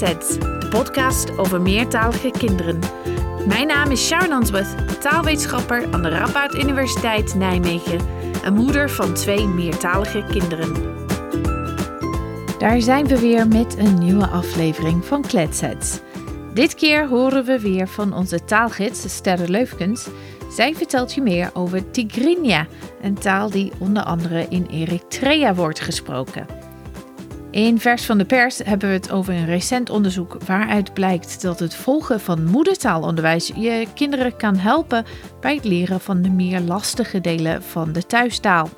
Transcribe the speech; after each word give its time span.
De 0.00 0.66
podcast 0.70 1.38
over 1.38 1.60
meertalige 1.60 2.30
kinderen. 2.30 2.78
Mijn 3.46 3.66
naam 3.66 3.90
is 3.90 4.06
Sharon 4.06 4.32
Answorth, 4.32 5.00
taalwetenschapper 5.00 5.92
aan 5.92 6.02
de 6.02 6.08
Radboud 6.08 6.54
Universiteit 6.54 7.34
Nijmegen 7.34 8.00
en 8.44 8.54
moeder 8.54 8.90
van 8.90 9.14
twee 9.14 9.46
meertalige 9.46 10.24
kinderen. 10.30 10.72
Daar 12.58 12.80
zijn 12.80 13.06
we 13.06 13.20
weer 13.20 13.48
met 13.48 13.78
een 13.78 13.98
nieuwe 13.98 14.26
aflevering 14.26 15.04
van 15.04 15.22
Kletsets. 15.22 16.00
Dit 16.54 16.74
keer 16.74 17.08
horen 17.08 17.44
we 17.44 17.60
weer 17.60 17.88
van 17.88 18.14
onze 18.14 18.44
taalgids 18.44 19.14
Sterre 19.14 19.48
Leufkens. 19.48 20.08
Zij 20.50 20.74
vertelt 20.74 21.14
je 21.14 21.20
meer 21.20 21.50
over 21.52 21.90
Tigrinya, 21.90 22.66
een 23.02 23.18
taal 23.18 23.50
die 23.50 23.72
onder 23.78 24.02
andere 24.02 24.46
in 24.48 24.66
Eritrea 24.66 25.54
wordt 25.54 25.80
gesproken. 25.80 26.59
In 27.50 27.80
Vers 27.80 28.04
van 28.04 28.18
de 28.18 28.24
Pers 28.24 28.58
hebben 28.58 28.88
we 28.88 28.94
het 28.94 29.10
over 29.10 29.34
een 29.34 29.46
recent 29.46 29.90
onderzoek 29.90 30.36
waaruit 30.46 30.94
blijkt 30.94 31.42
dat 31.42 31.58
het 31.58 31.74
volgen 31.74 32.20
van 32.20 32.44
moedertaalonderwijs 32.44 33.52
je 33.56 33.86
kinderen 33.94 34.36
kan 34.36 34.56
helpen 34.56 35.04
bij 35.40 35.54
het 35.54 35.64
leren 35.64 36.00
van 36.00 36.22
de 36.22 36.30
meer 36.30 36.60
lastige 36.60 37.20
delen 37.20 37.62
van 37.62 37.92
de 37.92 38.06
thuistaal. 38.06 38.68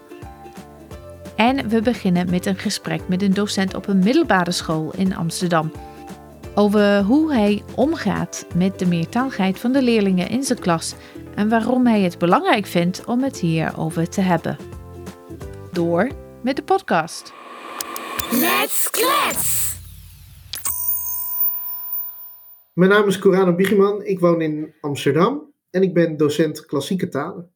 En 1.37 1.69
we 1.69 1.83
beginnen 1.83 2.31
met 2.31 2.47
een 2.47 2.59
gesprek 2.59 3.09
met 3.09 3.23
een 3.23 3.35
docent 3.35 3.75
op 3.75 3.89
een 3.89 3.99
middelbare 3.99 4.53
school 4.53 4.93
in 4.97 5.17
Amsterdam. 5.17 5.73
Over 6.55 7.03
hoe 7.03 7.33
hij 7.33 7.63
omgaat 7.75 8.47
met 8.55 8.79
de 8.79 8.87
meertaligheid 8.87 9.59
van 9.59 9.73
de 9.73 9.83
leerlingen 9.83 10.29
in 10.29 10.43
zijn 10.43 10.59
klas 10.59 10.95
en 11.35 11.49
waarom 11.49 11.87
hij 11.87 12.01
het 12.01 12.19
belangrijk 12.19 12.67
vindt 12.67 13.05
om 13.05 13.23
het 13.23 13.39
hierover 13.39 14.09
te 14.09 14.21
hebben. 14.21 14.57
Door 15.73 16.11
met 16.43 16.57
de 16.57 16.63
podcast. 16.63 17.33
Let's 18.33 18.91
klets! 18.91 19.77
Mijn 22.73 22.91
naam 22.91 23.09
is 23.09 23.19
Corano 23.19 23.55
Biegeman, 23.55 24.05
ik 24.05 24.21
woon 24.21 24.41
in 24.41 24.75
Amsterdam 24.81 25.53
en 25.71 25.83
ik 25.83 25.95
ben 25.95 26.17
docent 26.17 26.67
klassieke 26.67 27.09
talen. 27.09 27.55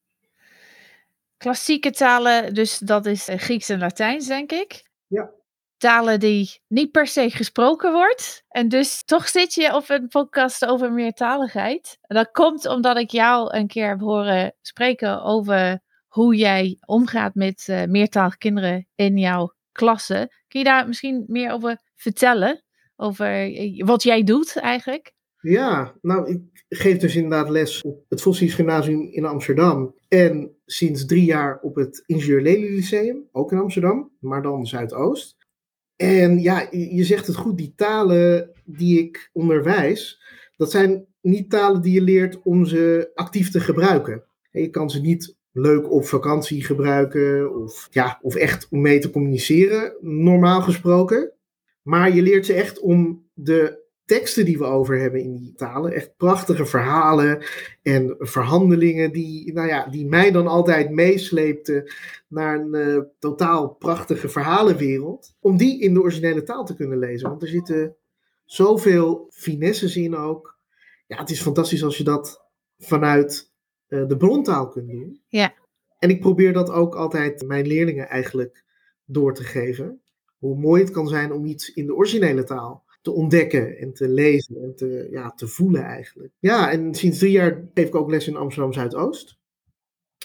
Klassieke 1.37 1.91
talen, 1.91 2.55
dus 2.55 2.79
dat 2.79 3.07
is 3.07 3.29
eh, 3.29 3.39
Grieks 3.39 3.69
en 3.69 3.79
Latijns, 3.79 4.27
denk 4.27 4.53
ik. 4.53 4.91
Ja. 5.07 5.31
Talen 5.77 6.21
die 6.21 6.61
niet 6.69 6.91
per 6.91 7.07
se 7.07 7.31
gesproken 7.31 7.93
wordt. 7.93 8.45
En 8.49 8.69
dus 8.69 9.05
toch 9.05 9.29
zit 9.29 9.55
je 9.55 9.75
op 9.75 9.89
een 9.89 10.09
podcast 10.09 10.67
over 10.67 10.93
meertaligheid. 10.93 11.99
En 12.01 12.17
dat 12.17 12.31
komt 12.31 12.67
omdat 12.67 12.97
ik 12.97 13.11
jou 13.11 13.57
een 13.57 13.67
keer 13.67 13.89
heb 13.89 14.01
horen 14.01 14.55
spreken 14.61 15.23
over 15.23 15.81
hoe 16.07 16.37
jij 16.37 16.77
omgaat 16.87 17.35
met 17.35 17.67
uh, 17.71 17.85
meertalige 17.85 18.39
kinderen 18.39 18.89
in 18.95 19.19
jouw 19.19 19.56
klasse. 19.77 20.31
Kun 20.49 20.61
je 20.61 20.65
daar 20.65 20.87
misschien 20.87 21.25
meer 21.27 21.53
over 21.53 21.79
vertellen? 21.95 22.65
Over 22.97 23.27
eh, 23.27 23.85
wat 23.85 24.03
jij 24.03 24.23
doet 24.23 24.57
eigenlijk? 24.57 25.15
Ja, 25.41 25.95
nou, 26.01 26.31
ik 26.31 26.65
geef 26.69 26.99
dus 26.99 27.17
inderdaad 27.17 27.51
les 27.51 27.83
op 27.83 28.05
het 28.09 28.23
Vossies 28.23 28.55
Gymnasium 28.55 29.09
in 29.11 29.25
Amsterdam. 29.25 29.95
En 30.09 30.57
sinds 30.65 31.07
drie 31.07 31.25
jaar 31.25 31.59
op 31.61 31.75
het 31.75 32.03
Ingenieur 32.07 32.43
Lely 32.43 32.75
Lyceum, 32.75 33.29
ook 33.33 33.53
in 33.53 33.59
Amsterdam, 33.59 34.13
maar 34.21 34.43
dan 34.43 34.67
Zuidoost. 34.67 35.37
En 35.97 36.39
ja, 36.39 36.67
je 36.71 37.05
zegt 37.05 37.27
het 37.27 37.37
goed, 37.37 37.57
die 37.57 37.73
talen 37.77 38.51
die 38.65 38.99
ik 38.99 39.31
onderwijs, 39.33 40.23
dat 40.57 40.71
zijn 40.71 41.07
niet 41.21 41.51
talen 41.51 41.83
die 41.83 41.93
je 41.93 42.03
leert 42.03 42.43
om 42.43 42.65
ze 42.65 43.11
actief 43.15 43.51
te 43.51 43.61
gebruiken. 43.61 44.25
Je 44.51 44.71
kan 44.71 44.91
ze 44.91 45.01
niet 45.01 45.36
leuk 45.59 45.91
op 45.91 46.07
vakantie 46.07 46.65
gebruiken 46.65 47.55
of, 47.63 47.89
ja, 47.91 48.19
of 48.23 48.35
echt 48.35 48.69
om 48.71 48.81
mee 48.81 48.99
te 48.99 49.11
communiceren, 49.11 49.97
normaal 50.01 50.63
gesproken. 50.63 51.33
Maar 51.83 52.15
je 52.15 52.23
leert 52.23 52.47
ze 52.47 52.53
echt 52.53 52.81
om 52.81 53.29
de 53.35 53.85
teksten 54.05 54.45
die 54.45 54.59
we 54.59 54.65
over 54.65 54.99
hebben 54.99 55.21
in 55.21 55.37
die 55.37 55.55
talen, 55.55 55.93
echt 55.93 56.17
prachtige 56.17 56.67
verhalen 56.67 57.45
en 57.83 58.15
verhandelingen 58.19 59.13
die, 59.13 59.53
nou 59.53 59.69
ja, 59.69 59.87
die 59.87 60.07
mij 60.07 60.31
dan 60.31 60.47
altijd 60.47 60.91
meesleepten 60.91 61.93
naar 62.29 62.59
een 62.59 62.75
uh, 62.75 63.03
totaal 63.19 63.69
prachtige 63.69 64.29
verhalenwereld, 64.29 65.37
om 65.41 65.57
die 65.57 65.81
in 65.81 65.95
de 65.95 66.01
originele 66.01 66.43
taal 66.43 66.65
te 66.65 66.77
kunnen 66.77 66.99
lezen. 66.99 67.29
Want 67.29 67.43
er 67.43 67.49
zitten 67.49 67.97
zoveel 68.45 69.27
finesses 69.31 69.97
in 69.97 70.17
ook. 70.17 70.59
Ja, 71.07 71.17
het 71.17 71.31
is 71.31 71.43
fantastisch 71.43 71.85
als 71.85 71.97
je 71.97 72.05
dat 72.05 72.45
vanuit 72.79 73.55
uh, 73.89 74.09
de 74.09 74.17
brontaal 74.17 74.69
kunt 74.69 74.91
doen. 74.91 75.23
Ja. 75.29 75.55
En 75.99 76.11
ik 76.11 76.21
probeer 76.21 76.53
dat 76.53 76.71
ook 76.71 76.95
altijd 76.95 77.47
mijn 77.47 77.67
leerlingen 77.67 78.09
eigenlijk 78.09 78.65
door 79.05 79.35
te 79.35 79.45
geven. 79.45 80.01
Hoe 80.39 80.59
mooi 80.59 80.83
het 80.83 80.91
kan 80.91 81.09
zijn 81.09 81.33
om 81.33 81.45
iets 81.45 81.73
in 81.73 81.87
de 81.87 81.95
originele 81.95 82.45
taal 82.45 82.85
te 83.03 83.13
ontdekken 83.13 83.79
en 83.79 83.93
te 83.93 84.09
lezen 84.09 84.63
en 84.63 84.75
te, 84.77 85.09
ja, 85.11 85.31
te 85.31 85.47
voelen 85.47 85.83
eigenlijk. 85.83 86.33
Ja, 86.39 86.71
en 86.71 86.95
sinds 86.95 87.19
drie 87.19 87.31
jaar 87.31 87.69
geef 87.75 87.87
ik 87.87 87.95
ook 87.95 88.11
les 88.11 88.29
in 88.29 88.37
Amsterdam 88.37 88.73
Zuidoost. 88.73 89.39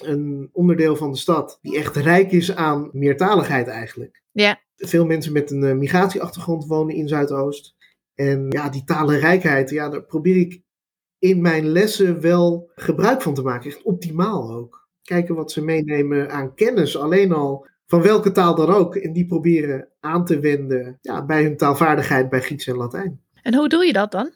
Een 0.03 0.49
onderdeel 0.51 0.95
van 0.95 1.11
de 1.11 1.17
stad 1.17 1.59
die 1.61 1.77
echt 1.77 1.95
rijk 1.95 2.31
is 2.31 2.55
aan 2.55 2.89
meertaligheid 2.91 3.67
eigenlijk. 3.67 4.23
Ja. 4.31 4.61
Veel 4.75 5.05
mensen 5.05 5.33
met 5.33 5.51
een 5.51 5.63
uh, 5.63 5.73
migratieachtergrond 5.73 6.65
wonen 6.65 6.95
in 6.95 7.07
Zuidoost. 7.07 7.75
En 8.15 8.45
ja, 8.49 8.69
die 8.69 8.83
talenrijkheid, 8.83 9.69
ja, 9.69 9.89
daar 9.89 10.03
probeer 10.03 10.35
ik 10.35 10.61
in 11.21 11.41
mijn 11.41 11.67
lessen 11.67 12.21
wel 12.21 12.69
gebruik 12.75 13.21
van 13.21 13.33
te 13.33 13.41
maken. 13.41 13.69
Echt 13.69 13.81
optimaal 13.81 14.51
ook. 14.51 14.87
Kijken 15.01 15.35
wat 15.35 15.51
ze 15.51 15.63
meenemen 15.63 16.31
aan 16.31 16.53
kennis, 16.53 16.97
alleen 16.97 17.31
al 17.31 17.67
van 17.85 18.01
welke 18.01 18.31
taal 18.31 18.55
dan 18.55 18.69
ook. 18.69 18.95
En 18.95 19.13
die 19.13 19.25
proberen 19.25 19.87
aan 19.99 20.25
te 20.25 20.39
wenden 20.39 20.97
ja, 21.01 21.25
bij 21.25 21.43
hun 21.43 21.57
taalvaardigheid 21.57 22.29
bij 22.29 22.41
Grieks 22.41 22.67
en 22.67 22.75
Latijn. 22.75 23.21
En 23.41 23.55
hoe 23.55 23.69
doe 23.69 23.85
je 23.85 23.93
dat 23.93 24.11
dan? 24.11 24.31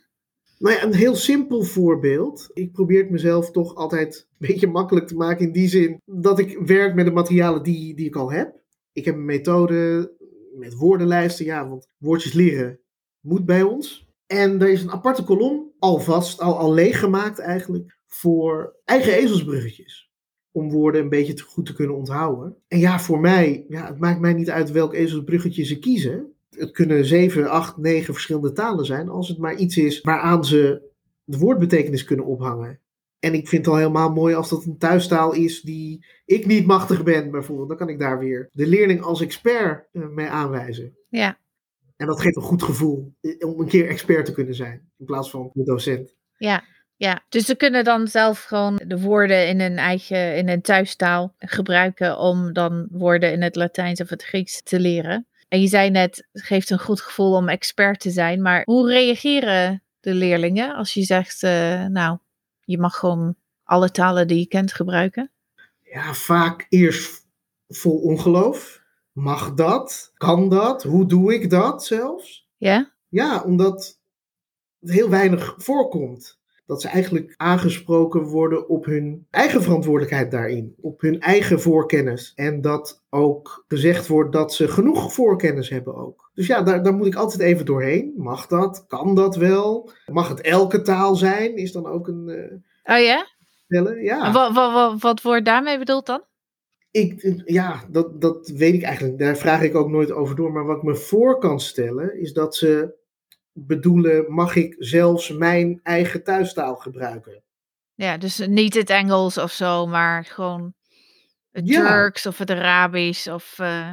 Nou 0.60 0.76
ja, 0.76 0.84
een 0.84 0.94
heel 0.94 1.16
simpel 1.16 1.64
voorbeeld. 1.64 2.50
Ik 2.54 2.72
probeer 2.72 3.02
het 3.02 3.12
mezelf 3.12 3.52
toch 3.52 3.76
altijd 3.76 4.28
een 4.30 4.48
beetje 4.48 4.68
makkelijk 4.68 5.08
te 5.08 5.16
maken 5.16 5.46
in 5.46 5.52
die 5.52 5.68
zin 5.68 6.02
dat 6.06 6.40
ik 6.40 6.58
werk 6.58 6.96
met 6.96 7.06
de 7.06 7.12
materialen 7.12 7.64
die, 7.64 7.96
die 7.96 8.06
ik 8.06 8.16
al 8.16 8.32
heb. 8.32 8.56
Ik 8.94 9.06
heb 9.06 9.16
een 9.16 9.26
methode 9.26 10.12
met 10.56 10.74
woordenlijsten, 10.74 11.46
ja, 11.46 11.70
want 11.70 11.88
woordjes 11.98 12.34
leren 12.34 12.80
moet 13.20 13.46
bij 13.46 13.62
ons. 13.62 14.06
En 14.28 14.62
er 14.62 14.70
is 14.70 14.84
een 14.84 14.92
aparte 14.92 15.24
kolom, 15.24 15.72
alvast, 15.86 16.42
al, 16.42 16.58
al 16.58 16.74
leeggemaakt 16.74 17.40
eigenlijk, 17.40 17.98
voor 18.08 18.76
eigen 18.86 19.14
ezelsbruggetjes. 19.14 20.12
Om 20.52 20.72
woorden 20.72 21.02
een 21.02 21.10
beetje 21.10 21.42
goed 21.42 21.66
te 21.66 21.74
kunnen 21.74 21.96
onthouden. 21.96 22.56
En 22.68 22.80
ja, 22.80 23.00
voor 23.00 23.20
mij, 23.20 23.66
ja, 23.68 23.88
het 23.88 24.00
maakt 24.00 24.20
mij 24.20 24.34
niet 24.34 24.50
uit 24.50 24.72
welk 24.72 24.94
ezelsbruggetje 24.94 25.64
ze 25.64 25.80
kiezen. 25.80 26.34
Het 26.50 26.72
kunnen 26.72 27.06
zeven, 27.06 27.50
acht, 27.50 27.78
negen 27.78 28.14
verschillende 28.14 28.52
talen 28.52 28.86
zijn, 28.86 29.10
als 29.10 29.28
het 29.28 29.38
maar 29.38 29.56
iets 29.56 29.78
is 29.78 30.02
waaraan 30.02 30.46
ze 30.46 30.92
de 31.24 31.38
woordbetekenis 31.38 32.04
kunnen 32.04 32.26
ophangen. 32.26 32.80
En 33.20 33.34
ik 33.34 33.48
vind 33.48 33.66
het 33.66 33.74
al 33.74 33.80
helemaal 33.80 34.12
mooi 34.12 34.36
als 34.36 34.50
dat 34.50 34.66
een 34.66 34.78
thuistaal 34.78 35.34
is 35.34 35.62
die 35.62 36.06
ik 36.26 36.46
niet 36.46 36.66
machtig 36.66 37.04
ben, 37.04 37.32
bijvoorbeeld. 37.32 37.68
Dan 37.68 37.78
kan 37.78 37.90
ik 37.90 38.00
daar 38.00 38.20
weer 38.20 38.50
de 38.52 38.68
leerling 38.68 39.02
als 39.02 39.22
expert 39.22 39.88
uh, 39.92 40.08
mee 40.08 40.28
aanwijzen. 40.28 40.98
Ja, 41.10 41.38
en 41.96 42.08
dat 42.08 42.22
geeft 42.22 42.36
een 42.36 42.42
goed 42.42 42.64
gevoel 42.64 43.16
om 43.40 43.60
een 43.60 43.68
keer 43.68 43.88
expert 43.88 44.26
te 44.26 44.32
kunnen 44.32 44.56
zijn 44.56 44.92
in 44.98 45.06
plaats 45.06 45.30
van 45.30 45.50
de 45.54 45.64
docent. 45.64 46.16
Ja, 46.38 46.64
ja. 46.96 47.26
dus 47.30 47.46
ze 47.46 47.56
kunnen 47.56 47.84
dan 47.84 48.08
zelf 48.08 48.44
gewoon 48.44 48.82
de 48.86 49.00
woorden 49.00 49.48
in 49.48 49.62
hun 49.62 49.78
eigen, 49.78 50.36
in 50.36 50.48
hun 50.48 50.62
thuistaal 50.62 51.36
gebruiken 51.38 52.18
om 52.18 52.54
dan 52.54 52.88
woorden 52.92 53.32
in 53.32 53.42
het 53.42 53.56
Latijns 53.56 54.02
of 54.02 54.10
het 54.10 54.24
Grieks 54.24 54.62
te 54.64 54.80
leren. 54.80 55.28
En 55.48 55.62
je 55.62 55.68
zei 55.68 55.90
net, 55.90 56.28
het 56.32 56.44
geeft 56.44 56.70
een 56.70 56.80
goed 56.80 57.02
gevoel 57.02 57.36
om 57.36 57.50
expert 57.50 58.00
te 58.00 58.10
zijn, 58.10 58.42
maar 58.42 58.62
hoe 58.64 58.90
reageren 58.90 59.84
de 60.00 60.14
leerlingen 60.14 60.76
als 60.76 60.94
je 60.94 61.04
zegt, 61.04 61.44
uh, 61.44 61.86
nou, 61.86 62.18
je 62.64 62.78
mag 62.78 62.96
gewoon 62.96 63.36
alle 63.64 63.92
talen 63.92 64.28
die 64.28 64.40
je 64.40 64.48
kent 64.48 64.74
gebruiken? 64.74 65.32
Ja, 65.82 66.14
vaak 66.14 66.66
eerst 66.70 67.26
vol 67.68 67.98
ongeloof. 67.98 68.84
Mag 69.16 69.54
dat? 69.54 70.12
Kan 70.14 70.50
dat? 70.50 70.84
Hoe 70.84 71.06
doe 71.06 71.34
ik 71.34 71.50
dat 71.50 71.86
zelfs? 71.86 72.48
Ja? 72.58 72.92
Ja, 73.08 73.44
omdat 73.44 74.00
het 74.80 74.92
heel 74.92 75.10
weinig 75.10 75.56
voorkomt. 75.58 76.40
Dat 76.66 76.82
ze 76.82 76.88
eigenlijk 76.88 77.34
aangesproken 77.38 78.22
worden 78.22 78.70
op 78.70 78.86
hun 78.86 79.28
eigen 79.30 79.62
verantwoordelijkheid 79.64 80.32
daarin. 80.32 80.76
Op 80.82 81.02
hun 81.02 81.20
eigen 81.20 81.62
voorkennis. 81.62 82.34
En 82.36 82.62
dat 82.62 83.04
ook 83.10 83.66
gezegd 83.68 84.08
wordt 84.08 84.34
dat 84.34 84.54
ze 84.54 84.68
genoeg 84.68 85.14
voorkennis 85.14 85.70
hebben 85.70 85.96
ook. 85.96 86.32
Dus 86.34 86.48
ja, 86.48 86.62
daar, 86.62 86.84
daar 86.84 86.94
moet 86.94 87.08
ik 87.08 87.16
altijd 87.16 87.42
even 87.42 87.66
doorheen. 87.66 88.14
Mag 88.18 88.48
dat? 88.48 88.86
Kan 88.88 89.16
dat 89.16 89.36
wel? 89.36 89.92
Mag 90.06 90.28
het 90.28 90.42
elke 90.42 90.82
taal 90.82 91.16
zijn? 91.16 91.56
Is 91.56 91.72
dan 91.72 91.88
ook 91.88 92.08
een... 92.08 92.28
Uh, 92.28 92.96
oh 92.96 93.04
ja? 93.04 93.28
Stellen? 93.66 94.04
Ja. 94.04 94.32
Wat, 94.32 94.54
wat, 94.54 94.74
wat, 94.74 95.02
wat 95.02 95.22
wordt 95.22 95.46
daarmee 95.46 95.78
bedoeld 95.78 96.06
dan? 96.06 96.22
Ik, 96.96 97.42
ja, 97.46 97.86
dat, 97.90 98.22
dat 98.22 98.48
weet 98.48 98.74
ik 98.74 98.82
eigenlijk. 98.82 99.18
Daar 99.18 99.38
vraag 99.38 99.62
ik 99.62 99.76
ook 99.76 99.90
nooit 99.90 100.12
over 100.12 100.36
door. 100.36 100.52
Maar 100.52 100.66
wat 100.66 100.78
ik 100.78 100.84
me 100.84 100.96
voor 100.96 101.40
kan 101.40 101.60
stellen, 101.60 102.20
is 102.20 102.34
dat 102.34 102.56
ze 102.56 102.96
bedoelen: 103.52 104.34
mag 104.34 104.56
ik 104.56 104.76
zelfs 104.78 105.32
mijn 105.32 105.80
eigen 105.84 106.24
thuistaal 106.24 106.76
gebruiken? 106.76 107.44
Ja, 107.94 108.18
dus 108.18 108.48
niet 108.48 108.74
het 108.74 108.90
Engels 108.90 109.38
of 109.38 109.52
zo, 109.52 109.86
maar 109.86 110.26
gewoon 110.26 110.74
het 111.52 111.68
ja. 111.68 111.88
Turks 111.88 112.26
of 112.26 112.38
het 112.38 112.50
Arabisch 112.50 113.28
of. 113.28 113.58
Uh... 113.62 113.92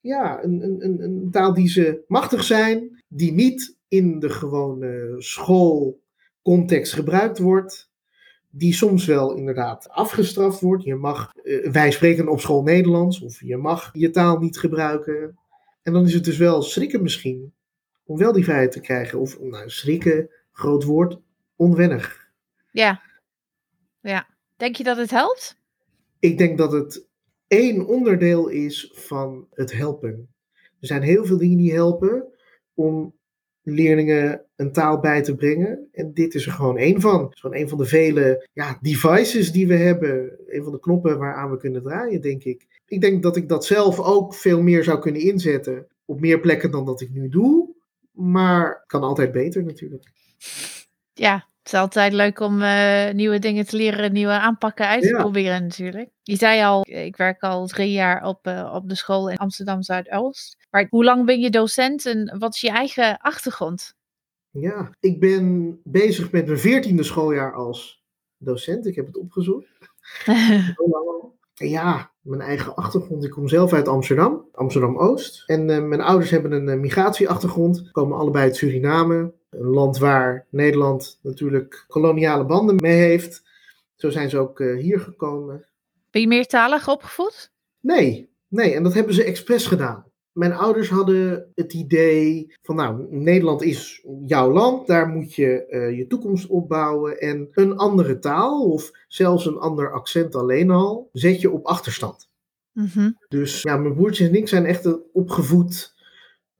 Ja, 0.00 0.42
een, 0.42 0.62
een, 0.62 0.84
een, 0.84 1.02
een 1.02 1.30
taal 1.30 1.54
die 1.54 1.68
ze 1.68 2.04
machtig 2.06 2.44
zijn, 2.44 3.02
die 3.08 3.32
niet 3.32 3.76
in 3.88 4.18
de 4.18 4.30
gewone 4.30 5.14
schoolcontext 5.18 6.92
gebruikt 6.92 7.38
wordt, 7.38 7.89
die 8.50 8.72
soms 8.72 9.06
wel 9.06 9.34
inderdaad 9.34 9.88
afgestraft 9.88 10.60
wordt. 10.60 10.84
Je 10.84 10.94
mag, 10.94 11.32
eh, 11.34 11.70
wij 11.70 11.90
spreken 11.90 12.28
op 12.28 12.40
school 12.40 12.62
Nederlands, 12.62 13.20
of 13.20 13.40
je 13.40 13.56
mag 13.56 13.90
je 13.92 14.10
taal 14.10 14.38
niet 14.38 14.58
gebruiken. 14.58 15.38
En 15.82 15.92
dan 15.92 16.04
is 16.04 16.14
het 16.14 16.24
dus 16.24 16.38
wel 16.38 16.62
schrikken 16.62 17.02
misschien, 17.02 17.54
om 18.04 18.18
wel 18.18 18.32
die 18.32 18.44
vrijheid 18.44 18.72
te 18.72 18.80
krijgen. 18.80 19.18
Of, 19.18 19.40
nou, 19.40 19.70
schrikken, 19.70 20.30
groot 20.52 20.84
woord, 20.84 21.18
onwennig. 21.56 22.30
Ja. 22.72 23.02
Ja. 24.00 24.26
Denk 24.56 24.76
je 24.76 24.84
dat 24.84 24.96
het 24.96 25.10
helpt? 25.10 25.58
Ik 26.18 26.38
denk 26.38 26.58
dat 26.58 26.72
het 26.72 27.08
één 27.46 27.86
onderdeel 27.86 28.48
is 28.48 28.90
van 28.94 29.46
het 29.50 29.72
helpen. 29.72 30.34
Er 30.80 30.86
zijn 30.86 31.02
heel 31.02 31.24
veel 31.24 31.38
dingen 31.38 31.56
die 31.56 31.72
helpen 31.72 32.32
om 32.74 33.14
leerlingen 33.62 34.44
een 34.56 34.72
taal 34.72 35.00
bij 35.00 35.22
te 35.22 35.34
brengen. 35.34 35.88
En 35.92 36.14
dit 36.14 36.34
is 36.34 36.46
er 36.46 36.52
gewoon 36.52 36.76
één 36.76 37.00
van. 37.00 37.30
Is 37.32 37.40
gewoon 37.40 37.56
een 37.56 37.68
van 37.68 37.78
de 37.78 37.84
vele 37.84 38.48
ja, 38.52 38.78
devices 38.80 39.52
die 39.52 39.66
we 39.66 39.76
hebben. 39.76 40.38
Een 40.46 40.62
van 40.62 40.72
de 40.72 40.80
knoppen 40.80 41.18
waaraan 41.18 41.50
we 41.50 41.56
kunnen 41.56 41.82
draaien, 41.82 42.20
denk 42.20 42.44
ik. 42.44 42.82
Ik 42.86 43.00
denk 43.00 43.22
dat 43.22 43.36
ik 43.36 43.48
dat 43.48 43.64
zelf 43.64 44.00
ook 44.00 44.34
veel 44.34 44.62
meer 44.62 44.84
zou 44.84 44.98
kunnen 44.98 45.20
inzetten. 45.20 45.86
Op 46.04 46.20
meer 46.20 46.40
plekken 46.40 46.70
dan 46.70 46.84
dat 46.84 47.00
ik 47.00 47.10
nu 47.10 47.28
doe. 47.28 47.74
Maar 48.12 48.84
kan 48.86 49.02
altijd 49.02 49.32
beter 49.32 49.64
natuurlijk. 49.64 50.04
Ja, 51.12 51.48
het 51.70 51.78
is 51.78 51.84
altijd 51.84 52.12
leuk 52.12 52.40
om 52.40 52.62
uh, 52.62 53.10
nieuwe 53.10 53.38
dingen 53.38 53.66
te 53.66 53.76
leren, 53.76 54.12
nieuwe 54.12 54.32
aanpakken 54.32 54.86
uit 54.86 55.02
te 55.02 55.08
Ja. 55.08 55.18
proberen 55.18 55.62
natuurlijk. 55.62 56.10
Je 56.22 56.36
zei 56.36 56.62
al, 56.64 56.86
ik 56.88 57.16
werk 57.16 57.42
al 57.42 57.66
drie 57.66 57.92
jaar 57.92 58.24
op, 58.24 58.46
uh, 58.46 58.72
op 58.74 58.88
de 58.88 58.94
school 58.94 59.30
in 59.30 59.36
Amsterdam 59.36 59.82
Zuidoost. 59.82 60.56
Maar 60.70 60.86
hoe 60.90 61.04
lang 61.04 61.26
ben 61.26 61.40
je 61.40 61.50
docent 61.50 62.06
en 62.06 62.38
wat 62.38 62.54
is 62.54 62.60
je 62.60 62.70
eigen 62.70 63.18
achtergrond? 63.18 63.94
Ja, 64.50 64.90
ik 65.00 65.20
ben 65.20 65.80
bezig 65.84 66.30
met 66.30 66.46
mijn 66.46 66.58
veertiende 66.58 67.02
schooljaar 67.02 67.54
als 67.54 68.02
docent. 68.38 68.86
Ik 68.86 68.94
heb 68.94 69.06
het 69.06 69.16
opgezocht. 69.16 69.66
Ja, 71.68 72.10
mijn 72.20 72.40
eigen 72.40 72.74
achtergrond. 72.74 73.24
Ik 73.24 73.30
kom 73.30 73.48
zelf 73.48 73.72
uit 73.72 73.88
Amsterdam, 73.88 74.48
Amsterdam-Oost. 74.52 75.42
En 75.46 75.68
uh, 75.68 75.82
mijn 75.82 76.00
ouders 76.00 76.30
hebben 76.30 76.52
een 76.52 76.68
uh, 76.68 76.80
migratieachtergrond. 76.80 77.90
Komen 77.92 78.18
allebei 78.18 78.44
uit 78.44 78.56
Suriname. 78.56 79.32
Een 79.50 79.66
land 79.66 79.98
waar 79.98 80.46
Nederland 80.50 81.18
natuurlijk 81.22 81.84
koloniale 81.88 82.44
banden 82.44 82.76
mee 82.76 82.96
heeft. 82.96 83.42
Zo 83.96 84.10
zijn 84.10 84.30
ze 84.30 84.38
ook 84.38 84.60
uh, 84.60 84.80
hier 84.80 85.00
gekomen. 85.00 85.66
Ben 86.10 86.20
je 86.20 86.28
meertalig 86.28 86.88
opgevoed? 86.88 87.52
Nee, 87.80 88.30
nee. 88.48 88.74
En 88.74 88.82
dat 88.82 88.94
hebben 88.94 89.14
ze 89.14 89.24
expres 89.24 89.66
gedaan. 89.66 90.09
Mijn 90.32 90.52
ouders 90.52 90.88
hadden 90.88 91.50
het 91.54 91.72
idee 91.72 92.54
van, 92.62 92.76
nou, 92.76 93.06
Nederland 93.10 93.62
is 93.62 94.06
jouw 94.26 94.52
land, 94.52 94.86
daar 94.86 95.08
moet 95.08 95.34
je 95.34 95.66
uh, 95.70 95.96
je 95.96 96.06
toekomst 96.06 96.46
opbouwen. 96.46 97.20
En 97.20 97.48
een 97.52 97.76
andere 97.76 98.18
taal 98.18 98.70
of 98.70 98.90
zelfs 99.08 99.46
een 99.46 99.58
ander 99.58 99.92
accent 99.92 100.34
alleen 100.34 100.70
al, 100.70 101.08
zet 101.12 101.40
je 101.40 101.50
op 101.50 101.66
achterstand. 101.66 102.28
Mm 102.72 102.88
-hmm. 102.92 103.16
Dus 103.28 103.62
ja, 103.62 103.76
mijn 103.76 103.94
broertjes 103.94 104.28
en 104.28 104.34
ik 104.34 104.48
zijn 104.48 104.66
echt 104.66 105.12
opgevoed 105.12 105.98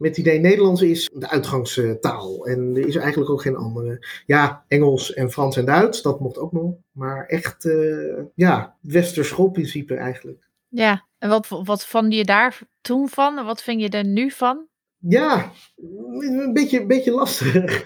met 0.01 0.17
het 0.17 0.19
idee 0.19 0.39
Nederlands 0.39 0.83
is 0.83 1.11
de 1.15 1.29
uitgangstaal. 1.29 2.47
En 2.47 2.77
er 2.77 2.87
is 2.87 2.97
eigenlijk 2.97 3.31
ook 3.31 3.43
geen 3.43 3.57
andere. 3.57 4.07
Ja, 4.27 4.65
Engels 4.69 5.13
en 5.13 5.31
Frans 5.31 5.57
en 5.57 5.65
Duits, 5.65 6.03
dat 6.03 6.21
mocht 6.21 6.39
ook 6.39 6.53
nog. 6.53 6.75
Maar 6.93 7.27
echt, 7.27 7.65
uh, 7.65 8.23
ja, 8.35 8.77
westers 8.81 9.29
schoolprincipe 9.29 9.95
eigenlijk. 9.95 10.49
Ja, 10.69 11.07
en 11.21 11.29
wat, 11.29 11.49
wat 11.49 11.87
vond 11.87 12.15
je 12.15 12.25
daar 12.25 12.61
toen 12.81 13.09
van? 13.09 13.39
En 13.39 13.45
wat 13.45 13.63
vind 13.63 13.81
je 13.81 13.89
er 13.89 14.05
nu 14.05 14.31
van? 14.31 14.69
Ja, 14.97 15.53
een 15.77 16.53
beetje, 16.53 16.81
een 16.81 16.87
beetje 16.87 17.11
lastig. 17.11 17.85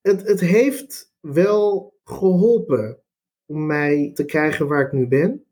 Het, 0.00 0.26
het 0.26 0.40
heeft 0.40 1.12
wel 1.20 1.94
geholpen 2.04 3.02
om 3.46 3.66
mij 3.66 4.10
te 4.14 4.24
krijgen 4.24 4.68
waar 4.68 4.86
ik 4.86 4.92
nu 4.92 5.06
ben, 5.06 5.44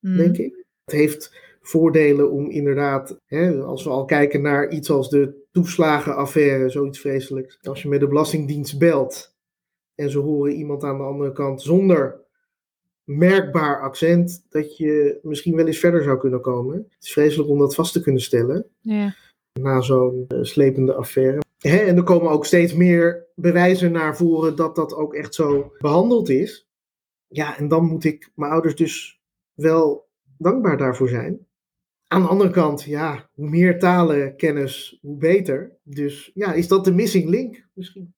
mm. 0.00 0.16
denk 0.16 0.36
ik. 0.36 0.64
Het 0.84 0.94
heeft 0.94 1.34
voordelen 1.60 2.30
om 2.30 2.50
inderdaad, 2.50 3.20
hè, 3.26 3.62
als 3.62 3.84
we 3.84 3.90
al 3.90 4.04
kijken 4.04 4.42
naar 4.42 4.70
iets 4.70 4.90
als 4.90 5.10
de 5.10 5.46
toeslagenaffaire, 5.50 6.68
zoiets 6.68 7.00
vreselijks. 7.00 7.58
Als 7.62 7.82
je 7.82 7.88
met 7.88 8.00
de 8.00 8.08
Belastingdienst 8.08 8.78
belt 8.78 9.36
en 9.94 10.10
ze 10.10 10.18
horen 10.18 10.52
iemand 10.52 10.84
aan 10.84 10.98
de 10.98 11.04
andere 11.04 11.32
kant 11.32 11.62
zonder 11.62 12.23
merkbaar 13.04 13.80
accent, 13.80 14.46
dat 14.48 14.76
je 14.76 15.18
misschien 15.22 15.56
wel 15.56 15.66
eens 15.66 15.78
verder 15.78 16.02
zou 16.02 16.18
kunnen 16.18 16.40
komen. 16.40 16.76
Het 16.76 17.04
is 17.04 17.12
vreselijk 17.12 17.48
om 17.48 17.58
dat 17.58 17.74
vast 17.74 17.92
te 17.92 18.00
kunnen 18.00 18.22
stellen. 18.22 18.66
Ja. 18.80 19.14
Na 19.60 19.80
zo'n 19.80 20.24
uh, 20.28 20.42
slepende 20.42 20.94
affaire. 20.94 21.42
Hè, 21.58 21.76
en 21.76 21.96
er 21.96 22.02
komen 22.02 22.30
ook 22.30 22.46
steeds 22.46 22.74
meer 22.74 23.26
bewijzen 23.34 23.92
naar 23.92 24.16
voren 24.16 24.56
dat 24.56 24.76
dat 24.76 24.94
ook 24.94 25.14
echt 25.14 25.34
zo 25.34 25.72
behandeld 25.78 26.28
is. 26.28 26.68
Ja, 27.28 27.58
en 27.58 27.68
dan 27.68 27.84
moet 27.84 28.04
ik 28.04 28.30
mijn 28.34 28.52
ouders 28.52 28.76
dus 28.76 29.20
wel 29.54 30.08
dankbaar 30.38 30.76
daarvoor 30.76 31.08
zijn. 31.08 31.46
Aan 32.06 32.22
de 32.22 32.28
andere 32.28 32.50
kant, 32.50 32.82
ja, 32.82 33.28
hoe 33.34 33.48
meer 33.48 33.78
talenkennis, 33.78 34.98
hoe 35.00 35.16
beter. 35.16 35.76
Dus 35.82 36.30
ja, 36.34 36.52
is 36.52 36.68
dat 36.68 36.84
de 36.84 36.92
missing 36.92 37.28
link 37.28 37.66
misschien? 37.72 38.14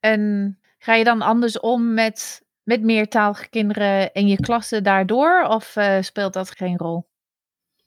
En 0.00 0.58
ga 0.78 0.94
je 0.94 1.04
dan 1.04 1.22
anders 1.22 1.60
om 1.60 1.94
met, 1.94 2.44
met 2.70 2.82
meertalige 2.82 3.48
kinderen 3.48 4.12
in 4.12 4.28
je 4.28 4.36
klasse 4.36 4.82
daardoor? 4.82 5.42
Of 5.48 5.76
uh, 5.76 6.00
speelt 6.00 6.32
dat 6.32 6.50
geen 6.50 6.78
rol? 6.78 7.08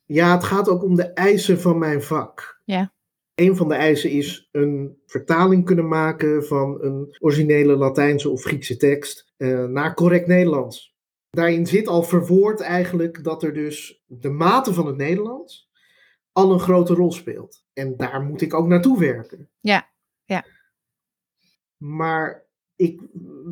Ja, 0.06 0.32
het 0.32 0.44
gaat 0.44 0.70
ook 0.70 0.84
om 0.84 0.96
de 0.96 1.14
eisen 1.14 1.60
van 1.60 1.78
mijn 1.78 2.02
vak. 2.02 2.62
Ja. 2.66 2.94
Een 3.36 3.56
van 3.56 3.68
de 3.68 3.76
eisen 3.76 4.10
is 4.10 4.50
een 4.52 5.02
vertaling 5.06 5.66
kunnen 5.66 5.88
maken 5.88 6.46
van 6.46 6.82
een 6.82 7.18
originele 7.20 7.76
Latijnse 7.76 8.30
of 8.30 8.44
Griekse 8.44 8.78
tekst 8.78 9.34
uh, 9.38 9.66
naar 9.66 9.94
correct 9.94 10.28
Nederlands. 10.28 10.96
Daarin 11.30 11.66
zit 11.66 11.88
al 11.88 12.04
verwoord 12.04 12.62
eigenlijk 12.62 13.24
dat 13.24 13.44
er 13.44 13.54
dus 13.54 14.04
de 14.06 14.30
mate 14.30 14.74
van 14.74 14.86
het 14.86 14.98
Nederlands 14.98 15.70
al 16.32 16.52
een 16.52 16.60
grote 16.60 16.94
rol 16.94 17.12
speelt. 17.12 17.66
En 17.74 17.98
daar 17.98 18.22
moet 18.22 18.42
ik 18.42 18.54
ook 18.54 18.68
naartoe 18.68 19.00
werken. 19.00 19.50
Ja, 19.60 19.90
ja. 20.26 20.46
Maar 21.78 22.43
ik 22.84 23.02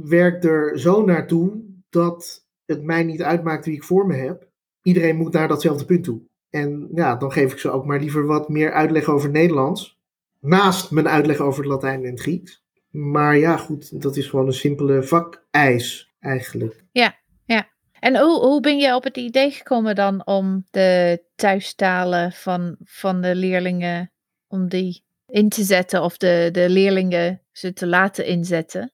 werk 0.04 0.44
er 0.44 0.80
zo 0.80 1.06
naartoe 1.06 1.62
dat 1.90 2.46
het 2.66 2.84
mij 2.84 3.04
niet 3.04 3.22
uitmaakt 3.22 3.66
wie 3.66 3.76
ik 3.76 3.84
voor 3.84 4.08
me 4.08 4.16
heb. 4.16 4.48
Iedereen 4.84 5.16
moet 5.16 5.34
naar 5.34 5.48
datzelfde 5.48 5.86
punt 5.86 6.04
toe. 6.04 6.22
En 6.50 6.90
ja, 6.94 7.16
dan 7.16 7.32
geef 7.32 7.52
ik 7.52 7.60
ze 7.60 7.72
ook 7.72 7.86
maar 7.86 8.00
liever 8.00 8.26
wat 8.26 8.50
meer 8.50 8.72
uitleg 8.72 9.10
over 9.10 9.30
Nederlands. 9.30 10.00
Naast 10.40 10.92
mijn 10.92 11.08
uitleg 11.08 11.40
over 11.40 11.64
het 11.64 11.72
Latijn 11.72 12.04
en 12.04 12.12
het 12.12 12.20
Grieks. 12.20 12.64
Maar 12.90 13.38
ja, 13.38 13.58
goed, 13.58 14.02
dat 14.02 14.18
is 14.18 14.28
gewoon 14.28 14.48
een 14.48 14.54
simpele 14.54 15.04
vakeis 15.04 16.14
eigenlijk. 16.20 16.84
Ja, 16.92 17.16
ja. 17.46 17.70
En 18.00 18.18
hoe, 18.18 18.40
hoe 18.40 18.62
ben 18.62 18.78
je 18.78 18.96
op 18.96 19.04
het 19.04 19.18
idee 19.18 19.52
gekomen 19.52 19.96
dan 19.96 20.26
om 20.26 20.66
de 20.72 21.24
thuistalen 21.36 22.32
van, 22.32 22.76
van 22.84 23.22
de 23.22 23.36
leerlingen, 23.36 24.12
om 24.48 24.70
die 24.70 25.04
in 25.28 25.50
te 25.50 25.64
zetten 25.64 26.04
of 26.04 26.18
de, 26.18 26.50
de 26.52 26.70
leerlingen 26.70 27.42
ze 27.52 27.74
te 27.74 27.88
laten 27.88 28.26
inzetten? 28.26 28.94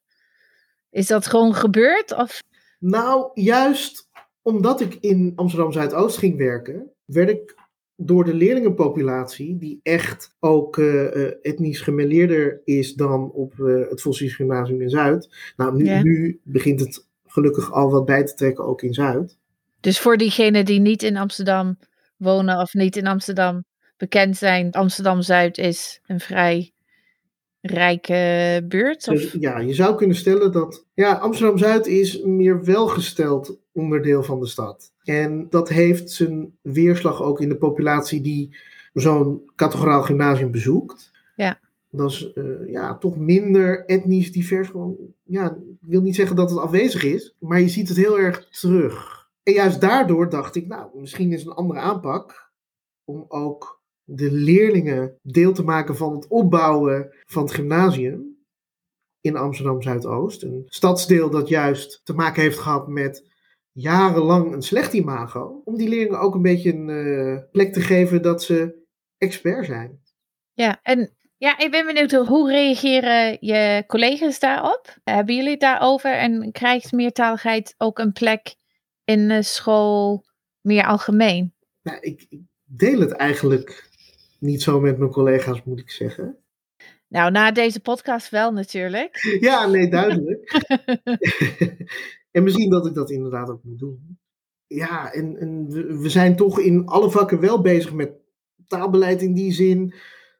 Is 0.98 1.06
dat 1.06 1.26
gewoon 1.26 1.54
gebeurd? 1.54 2.16
Of? 2.16 2.42
Nou, 2.78 3.30
juist 3.34 4.08
omdat 4.42 4.80
ik 4.80 4.94
in 5.00 5.32
Amsterdam 5.36 5.72
Zuidoost 5.72 6.16
ging 6.18 6.36
werken, 6.36 6.90
werd 7.04 7.30
ik 7.30 7.54
door 7.96 8.24
de 8.24 8.34
leerlingenpopulatie, 8.34 9.58
die 9.58 9.80
echt 9.82 10.36
ook 10.40 10.76
uh, 10.76 11.46
etnisch 11.46 11.80
gemêleerder 11.90 12.60
is 12.64 12.94
dan 12.94 13.30
op 13.30 13.54
uh, 13.58 13.88
het 13.88 14.00
Vossies 14.00 14.34
Gymnasium 14.34 14.80
in 14.80 14.90
Zuid. 14.90 15.28
Nou, 15.56 15.76
nu, 15.76 15.84
Ja. 15.84 16.02
nu 16.02 16.40
begint 16.44 16.80
het 16.80 17.06
gelukkig 17.26 17.72
al 17.72 17.90
wat 17.90 18.04
bij 18.04 18.24
te 18.24 18.34
trekken, 18.34 18.64
ook 18.64 18.82
in 18.82 18.94
Zuid. 18.94 19.36
Dus 19.80 19.98
voor 19.98 20.16
diegenen 20.16 20.64
die 20.64 20.80
niet 20.80 21.02
in 21.02 21.16
Amsterdam 21.16 21.78
wonen 22.16 22.60
of 22.60 22.74
niet 22.74 22.96
in 22.96 23.06
Amsterdam 23.06 23.64
bekend 23.96 24.36
zijn, 24.36 24.70
Amsterdam 24.70 25.22
Zuid 25.22 25.58
is 25.58 26.00
een 26.06 26.20
vrij 26.20 26.72
rijke 27.60 28.64
buurt. 28.68 29.08
Of? 29.08 29.14
Dus 29.14 29.32
ja, 29.32 29.58
je 29.58 29.74
zou 29.74 29.96
kunnen 29.96 30.16
stellen 30.16 30.52
dat 30.52 30.86
ja, 30.94 31.12
Amsterdam 31.12 31.58
Zuid 31.58 31.86
is 31.86 32.22
een 32.22 32.36
meer 32.36 32.64
welgesteld 32.64 33.58
onderdeel 33.72 34.22
van 34.22 34.40
de 34.40 34.46
stad. 34.46 34.92
En 35.02 35.46
dat 35.50 35.68
heeft 35.68 36.10
zijn 36.10 36.58
weerslag 36.62 37.22
ook 37.22 37.40
in 37.40 37.48
de 37.48 37.56
populatie 37.56 38.20
die 38.20 38.56
zo'n 38.92 39.50
categoraal 39.56 40.02
gymnasium 40.02 40.50
bezoekt. 40.50 41.10
Ja. 41.36 41.58
Dat 41.90 42.10
is 42.10 42.32
uh, 42.34 42.70
ja, 42.70 42.98
toch 42.98 43.16
minder 43.16 43.84
etnisch 43.84 44.32
divers. 44.32 44.68
Gewoon, 44.68 44.96
ja, 45.22 45.50
ik 45.50 45.76
wil 45.80 46.00
niet 46.00 46.14
zeggen 46.14 46.36
dat 46.36 46.50
het 46.50 46.58
afwezig 46.58 47.04
is, 47.04 47.34
maar 47.38 47.60
je 47.60 47.68
ziet 47.68 47.88
het 47.88 47.96
heel 47.96 48.18
erg 48.18 48.48
terug. 48.48 49.28
En 49.42 49.52
juist 49.52 49.80
daardoor 49.80 50.28
dacht 50.30 50.56
ik, 50.56 50.66
nou, 50.66 50.88
misschien 50.94 51.32
is 51.32 51.44
een 51.44 51.52
andere 51.52 51.80
aanpak 51.80 52.50
om 53.04 53.24
ook 53.28 53.77
de 54.10 54.32
leerlingen 54.32 55.18
deel 55.22 55.52
te 55.52 55.62
maken 55.62 55.96
van 55.96 56.14
het 56.14 56.26
opbouwen 56.28 57.14
van 57.26 57.42
het 57.42 57.52
gymnasium 57.52 58.36
in 59.20 59.36
Amsterdam 59.36 59.82
Zuidoost. 59.82 60.42
Een 60.42 60.62
stadsdeel 60.66 61.30
dat 61.30 61.48
juist 61.48 62.00
te 62.04 62.14
maken 62.14 62.42
heeft 62.42 62.58
gehad 62.58 62.88
met 62.88 63.30
jarenlang 63.72 64.52
een 64.52 64.62
slecht 64.62 64.92
imago. 64.92 65.60
Om 65.64 65.76
die 65.76 65.88
leerlingen 65.88 66.20
ook 66.20 66.34
een 66.34 66.42
beetje 66.42 66.72
een 66.72 66.88
uh, 66.88 67.38
plek 67.50 67.72
te 67.72 67.80
geven 67.80 68.22
dat 68.22 68.42
ze 68.42 68.86
expert 69.18 69.66
zijn. 69.66 70.02
Ja, 70.52 70.80
en 70.82 71.16
Ja, 71.36 71.58
ik 71.58 71.70
ben 71.70 71.86
benieuwd 71.86 72.12
hoe 72.12 72.50
reageren 72.50 73.36
je 73.40 73.84
collega's 73.86 74.38
daarop? 74.38 74.96
Hebben 75.04 75.34
jullie 75.34 75.50
het 75.50 75.60
daarover 75.60 76.12
en 76.12 76.52
krijgt 76.52 76.92
meertaligheid 76.92 77.74
ook 77.76 77.98
een 77.98 78.12
plek 78.12 78.54
in 79.04 79.28
de 79.28 79.42
school 79.42 80.24
meer 80.60 80.86
algemeen? 80.86 81.54
Nou, 81.82 81.98
ik, 82.00 82.26
ik 82.28 82.40
deel 82.64 83.00
het 83.00 83.12
eigenlijk 83.12 83.87
niet 84.38 84.62
zo 84.62 84.80
met 84.80 84.98
mijn 84.98 85.10
collega's, 85.10 85.62
moet 85.64 85.80
ik 85.80 85.90
zeggen. 85.90 86.36
Nou, 87.08 87.30
na 87.30 87.52
deze 87.52 87.80
podcast 87.80 88.30
wel 88.30 88.52
natuurlijk. 88.52 89.16
Ja, 89.40 89.66
nee, 89.66 89.88
duidelijk. 89.88 90.66
en 92.36 92.42
misschien 92.42 92.70
dat 92.70 92.86
ik 92.86 92.94
dat 92.94 93.10
inderdaad 93.10 93.50
ook 93.50 93.64
moet 93.64 93.78
doen. 93.78 94.18
Ja, 94.66 95.12
en, 95.12 95.36
en 95.36 95.70
we, 95.70 95.98
we 95.98 96.08
zijn 96.08 96.36
toch 96.36 96.60
in 96.60 96.86
alle 96.86 97.10
vakken 97.10 97.40
wel 97.40 97.60
bezig 97.60 97.92
met 97.92 98.12
taalbeleid 98.66 99.22
in 99.22 99.34
die 99.34 99.52
zin 99.52 99.94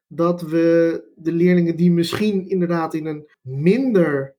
dat 0.07 0.41
we 0.41 1.03
de 1.15 1.31
leerlingen 1.31 1.75
die 1.75 1.91
misschien 1.91 2.47
inderdaad 2.47 2.93
in 2.93 3.05
een 3.05 3.29
minder 3.41 4.37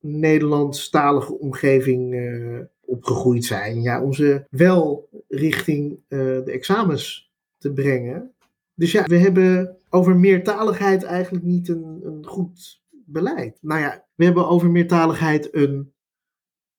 Nederlandstalige 0.00 1.38
omgeving 1.38 2.14
uh, 2.14 2.60
opgegroeid 2.80 3.44
zijn, 3.44 3.82
ja, 3.82 4.02
om 4.02 4.12
ze 4.12 4.44
wel 4.50 5.08
richting 5.28 5.92
uh, 6.08 6.18
de 6.18 6.50
examens 6.50 7.32
te 7.58 7.72
brengen. 7.72 8.34
Dus 8.80 8.92
ja, 8.92 9.04
we 9.04 9.18
hebben 9.18 9.76
over 9.90 10.16
meertaligheid 10.16 11.02
eigenlijk 11.02 11.44
niet 11.44 11.68
een, 11.68 12.00
een 12.02 12.26
goed 12.26 12.82
beleid. 12.90 13.58
Nou 13.60 13.80
ja, 13.80 14.06
we 14.14 14.24
hebben 14.24 14.48
over 14.48 14.70
meertaligheid 14.70 15.54
een 15.54 15.92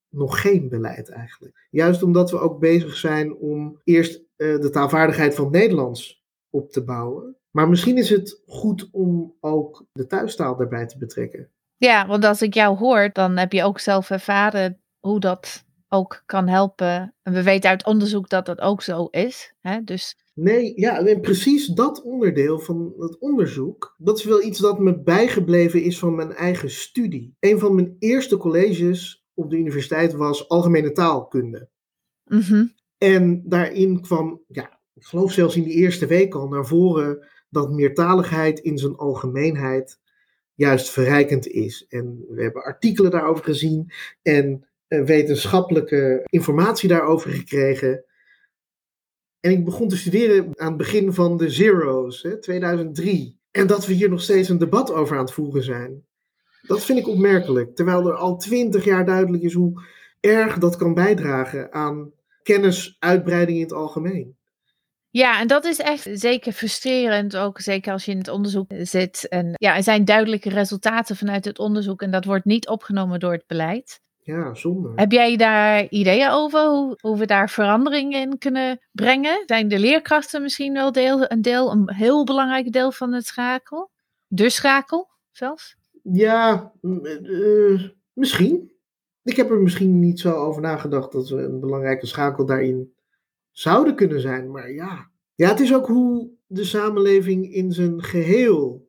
nog 0.09 0.41
geen 0.41 0.69
beleid 0.69 1.09
eigenlijk. 1.09 1.67
Juist 1.69 2.03
omdat 2.03 2.31
we 2.31 2.39
ook 2.39 2.59
bezig 2.59 2.95
zijn 2.95 3.35
om 3.35 3.81
eerst 3.83 4.19
uh, 4.19 4.59
de 4.59 4.69
taalvaardigheid 4.69 5.35
van 5.35 5.43
het 5.43 5.53
Nederlands 5.53 6.23
op 6.49 6.71
te 6.71 6.83
bouwen. 6.83 7.35
Maar 7.51 7.69
misschien 7.69 7.97
is 7.97 8.09
het 8.09 8.41
goed 8.45 8.89
om 8.91 9.35
ook 9.39 9.85
de 9.91 10.07
thuistaal 10.07 10.55
daarbij 10.55 10.85
te 10.85 10.97
betrekken. 10.97 11.49
Ja, 11.77 12.07
want 12.07 12.25
als 12.25 12.41
ik 12.41 12.53
jou 12.53 12.77
hoor, 12.77 13.09
dan 13.13 13.37
heb 13.37 13.51
je 13.51 13.63
ook 13.63 13.79
zelf 13.79 14.09
ervaren 14.09 14.81
hoe 14.99 15.19
dat 15.19 15.65
ook 15.87 16.23
kan 16.25 16.47
helpen. 16.47 17.15
En 17.21 17.33
we 17.33 17.43
weten 17.43 17.69
uit 17.69 17.85
onderzoek 17.85 18.29
dat 18.29 18.45
dat 18.45 18.59
ook 18.61 18.81
zo 18.81 19.05
is. 19.05 19.53
Hè? 19.59 19.83
Dus... 19.83 20.15
Nee, 20.41 20.73
ja, 20.75 21.05
en 21.05 21.21
precies 21.21 21.67
dat 21.67 22.01
onderdeel 22.01 22.59
van 22.59 22.93
het 22.97 23.19
onderzoek, 23.19 23.95
dat 23.97 24.17
is 24.17 24.23
wel 24.23 24.43
iets 24.43 24.59
dat 24.59 24.79
me 24.79 25.01
bijgebleven 25.01 25.83
is 25.83 25.99
van 25.99 26.15
mijn 26.15 26.31
eigen 26.31 26.69
studie. 26.69 27.35
Een 27.39 27.59
van 27.59 27.75
mijn 27.75 27.95
eerste 27.99 28.37
colleges 28.37 29.25
op 29.33 29.49
de 29.49 29.57
universiteit 29.57 30.13
was 30.13 30.49
algemene 30.49 30.91
taalkunde. 30.91 31.69
Mm 32.25 32.73
En 32.97 33.43
daarin 33.45 34.01
kwam, 34.01 34.41
ja, 34.47 34.79
ik 34.93 35.03
geloof 35.03 35.31
zelfs 35.31 35.55
in 35.55 35.63
die 35.63 35.73
eerste 35.73 36.05
week 36.05 36.35
al 36.35 36.47
naar 36.47 36.65
voren 36.65 37.27
dat 37.49 37.71
meertaligheid 37.71 38.59
in 38.59 38.77
zijn 38.77 38.95
algemeenheid 38.95 39.99
juist 40.53 40.89
verrijkend 40.89 41.47
is. 41.47 41.85
En 41.89 42.25
we 42.29 42.41
hebben 42.41 42.63
artikelen 42.63 43.11
daarover 43.11 43.43
gezien 43.43 43.91
en 44.21 44.67
eh, 44.87 45.03
wetenschappelijke 45.03 46.21
informatie 46.29 46.89
daarover 46.89 47.31
gekregen. 47.31 48.05
En 49.41 49.51
ik 49.51 49.65
begon 49.65 49.87
te 49.87 49.97
studeren 49.97 50.59
aan 50.59 50.67
het 50.67 50.77
begin 50.77 51.13
van 51.13 51.37
de 51.37 51.49
Zero's, 51.49 52.21
hè, 52.21 52.39
2003. 52.39 53.39
En 53.51 53.67
dat 53.67 53.85
we 53.85 53.93
hier 53.93 54.09
nog 54.09 54.21
steeds 54.21 54.49
een 54.49 54.57
debat 54.57 54.91
over 54.91 55.15
aan 55.17 55.23
het 55.23 55.33
voeren 55.33 55.63
zijn. 55.63 56.05
Dat 56.61 56.85
vind 56.85 56.99
ik 56.99 57.07
opmerkelijk. 57.07 57.75
Terwijl 57.75 58.07
er 58.07 58.15
al 58.15 58.37
twintig 58.37 58.83
jaar 58.83 59.05
duidelijk 59.05 59.43
is 59.43 59.53
hoe 59.53 59.83
erg 60.19 60.57
dat 60.57 60.75
kan 60.75 60.93
bijdragen 60.93 61.73
aan 61.73 62.11
kennisuitbreiding 62.43 63.57
in 63.57 63.63
het 63.63 63.73
algemeen. 63.73 64.35
Ja, 65.09 65.39
en 65.39 65.47
dat 65.47 65.65
is 65.65 65.79
echt 65.79 66.09
zeker 66.13 66.51
frustrerend, 66.51 67.37
ook 67.37 67.59
zeker 67.59 67.91
als 67.91 68.05
je 68.05 68.11
in 68.11 68.17
het 68.17 68.27
onderzoek 68.27 68.71
zit. 68.77 69.27
En 69.27 69.53
ja, 69.53 69.75
er 69.75 69.83
zijn 69.83 70.05
duidelijke 70.05 70.49
resultaten 70.49 71.15
vanuit 71.15 71.45
het 71.45 71.59
onderzoek 71.59 72.01
en 72.01 72.11
dat 72.11 72.25
wordt 72.25 72.45
niet 72.45 72.67
opgenomen 72.67 73.19
door 73.19 73.31
het 73.31 73.47
beleid. 73.47 74.01
Ja, 74.23 74.53
zonde. 74.53 74.91
Heb 74.95 75.11
jij 75.11 75.37
daar 75.37 75.89
ideeën 75.89 76.29
over 76.29 76.65
hoe, 76.67 76.97
hoe 77.01 77.17
we 77.17 77.25
daar 77.25 77.49
verandering 77.49 78.13
in 78.13 78.37
kunnen 78.37 78.79
brengen? 78.91 79.43
Zijn 79.45 79.67
de 79.67 79.79
leerkrachten 79.79 80.41
misschien 80.41 80.73
wel 80.73 80.91
deel, 80.91 81.31
een 81.31 81.41
deel, 81.41 81.71
een 81.71 81.93
heel 81.93 82.23
belangrijk 82.23 82.71
deel 82.71 82.91
van 82.91 83.13
het 83.13 83.25
schakel? 83.25 83.91
De 84.27 84.49
schakel 84.49 85.09
zelfs? 85.31 85.77
Ja, 86.03 86.71
uh, 86.81 87.89
misschien. 88.13 88.71
Ik 89.23 89.35
heb 89.35 89.49
er 89.49 89.59
misschien 89.61 89.99
niet 89.99 90.19
zo 90.19 90.33
over 90.33 90.61
nagedacht 90.61 91.11
dat 91.11 91.29
we 91.29 91.41
een 91.41 91.59
belangrijke 91.59 92.05
schakel 92.05 92.45
daarin 92.45 92.93
zouden 93.51 93.95
kunnen 93.95 94.21
zijn. 94.21 94.51
Maar 94.51 94.71
ja. 94.71 95.09
ja, 95.35 95.49
het 95.49 95.59
is 95.59 95.73
ook 95.73 95.87
hoe 95.87 96.29
de 96.47 96.63
samenleving 96.63 97.53
in 97.53 97.71
zijn 97.71 98.03
geheel 98.03 98.80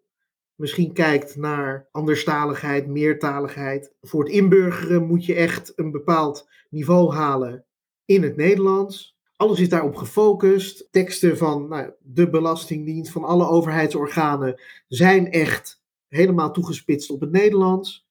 misschien 0.63 0.93
kijkt 0.93 1.37
naar 1.37 1.89
anderstaligheid, 1.91 2.87
meertaligheid. 2.87 3.93
Voor 4.01 4.25
het 4.25 4.33
inburgeren 4.33 5.07
moet 5.07 5.25
je 5.25 5.35
echt 5.35 5.73
een 5.77 5.91
bepaald 5.91 6.49
niveau 6.71 7.15
halen 7.15 7.65
in 8.05 8.23
het 8.23 8.37
Nederlands. 8.37 9.17
Alles 9.37 9.61
is 9.61 9.69
daarop 9.69 9.97
gefocust. 9.97 10.89
Teksten 10.91 11.39
van 11.39 11.69
nou, 11.69 11.93
de 12.01 12.31
Belastingdienst, 12.31 13.13
van 13.13 13.25
alle 13.25 13.47
overheidsorganen 13.47 14.61
zijn 14.89 15.31
echt 15.31 15.83
helemaal 16.09 16.53
toegespitst 16.53 17.11
op 17.11 17.21
het 17.21 17.31
Nederlands. 17.31 18.07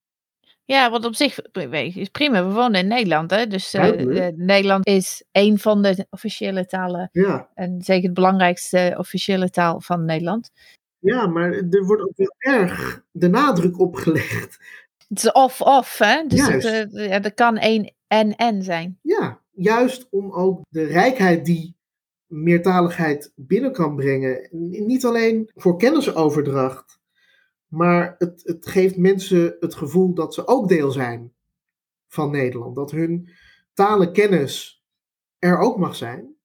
Ja, 0.65 0.89
wat 0.89 1.05
op 1.05 1.15
zich 1.15 1.39
is 1.95 2.09
prima. 2.09 2.47
We 2.47 2.53
wonen 2.53 2.79
in 2.79 2.87
Nederland, 2.87 3.31
hè? 3.31 3.47
dus 3.47 3.73
uh, 3.73 4.27
Nederland 4.35 4.87
is 4.87 5.23
een 5.31 5.59
van 5.59 5.81
de 5.81 6.05
officiële 6.09 6.65
talen. 6.65 7.09
Ja. 7.11 7.49
En 7.53 7.81
zeker 7.81 8.07
de 8.07 8.13
belangrijkste 8.13 8.95
officiële 8.97 9.49
taal 9.49 9.81
van 9.81 10.05
Nederland. 10.05 10.51
Ja, 11.01 11.27
maar 11.27 11.51
er 11.51 11.85
wordt 11.85 12.01
ook 12.01 12.13
heel 12.15 12.35
erg 12.37 13.03
de 13.11 13.27
nadruk 13.27 13.79
op 13.79 13.95
gelegd. 13.95 14.59
Het 15.07 15.17
is 15.23 15.31
of-of, 15.31 15.97
hè? 15.97 16.27
Dus 16.27 16.47
het, 16.47 16.93
uh, 16.93 17.25
er 17.25 17.33
kan 17.33 17.57
één 17.57 17.93
en-en 18.07 18.63
zijn. 18.63 18.99
Ja, 19.01 19.41
juist 19.51 20.07
om 20.09 20.31
ook 20.31 20.61
de 20.69 20.83
rijkheid 20.83 21.45
die 21.45 21.75
meertaligheid 22.25 23.31
binnen 23.35 23.71
kan 23.71 23.95
brengen. 23.95 24.47
Niet 24.85 25.05
alleen 25.05 25.51
voor 25.55 25.77
kennisoverdracht, 25.77 26.99
maar 27.67 28.15
het, 28.17 28.41
het 28.43 28.67
geeft 28.67 28.97
mensen 28.97 29.55
het 29.59 29.75
gevoel 29.75 30.13
dat 30.13 30.33
ze 30.33 30.47
ook 30.47 30.67
deel 30.67 30.91
zijn 30.91 31.33
van 32.07 32.31
Nederland. 32.31 32.75
Dat 32.75 32.91
hun 32.91 33.29
talenkennis 33.73 34.83
er 35.39 35.57
ook 35.57 35.77
mag 35.77 35.95
zijn. 35.95 36.35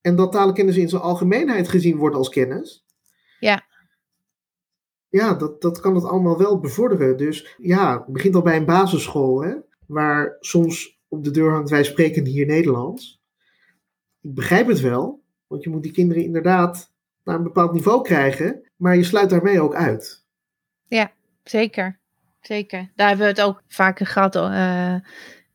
En 0.00 0.16
dat 0.16 0.32
talenkennis 0.32 0.76
in 0.76 0.88
zijn 0.88 1.02
algemeenheid 1.02 1.68
gezien 1.68 1.96
wordt 1.96 2.16
als 2.16 2.28
kennis. 2.28 2.83
Ja. 5.18 5.34
Dat, 5.34 5.62
dat 5.62 5.80
kan 5.80 5.94
het 5.94 6.04
allemaal 6.04 6.38
wel 6.38 6.60
bevorderen. 6.60 7.16
Dus 7.16 7.56
ja, 7.58 7.98
het 7.98 8.06
begint 8.06 8.34
al 8.34 8.42
bij 8.42 8.56
een 8.56 8.64
basisschool, 8.64 9.42
hè, 9.42 9.54
waar 9.86 10.36
soms 10.40 10.98
op 11.08 11.24
de 11.24 11.30
deur 11.30 11.50
hangt: 11.50 11.70
wij 11.70 11.84
spreken 11.84 12.26
hier 12.26 12.46
Nederlands. 12.46 13.22
Ik 14.20 14.34
begrijp 14.34 14.66
het 14.66 14.80
wel, 14.80 15.22
want 15.46 15.62
je 15.62 15.70
moet 15.70 15.82
die 15.82 15.92
kinderen 15.92 16.24
inderdaad 16.24 16.92
naar 17.24 17.36
een 17.36 17.42
bepaald 17.42 17.72
niveau 17.72 18.02
krijgen, 18.02 18.70
maar 18.76 18.96
je 18.96 19.04
sluit 19.04 19.30
daarmee 19.30 19.60
ook 19.60 19.74
uit. 19.74 20.24
Ja, 20.86 21.12
zeker. 21.44 21.98
Zeker. 22.40 22.90
Daar 22.94 23.08
hebben 23.08 23.26
we 23.26 23.32
het 23.32 23.42
ook 23.42 23.62
vaker 23.68 24.06
gehad 24.06 24.36
uh, 24.36 24.94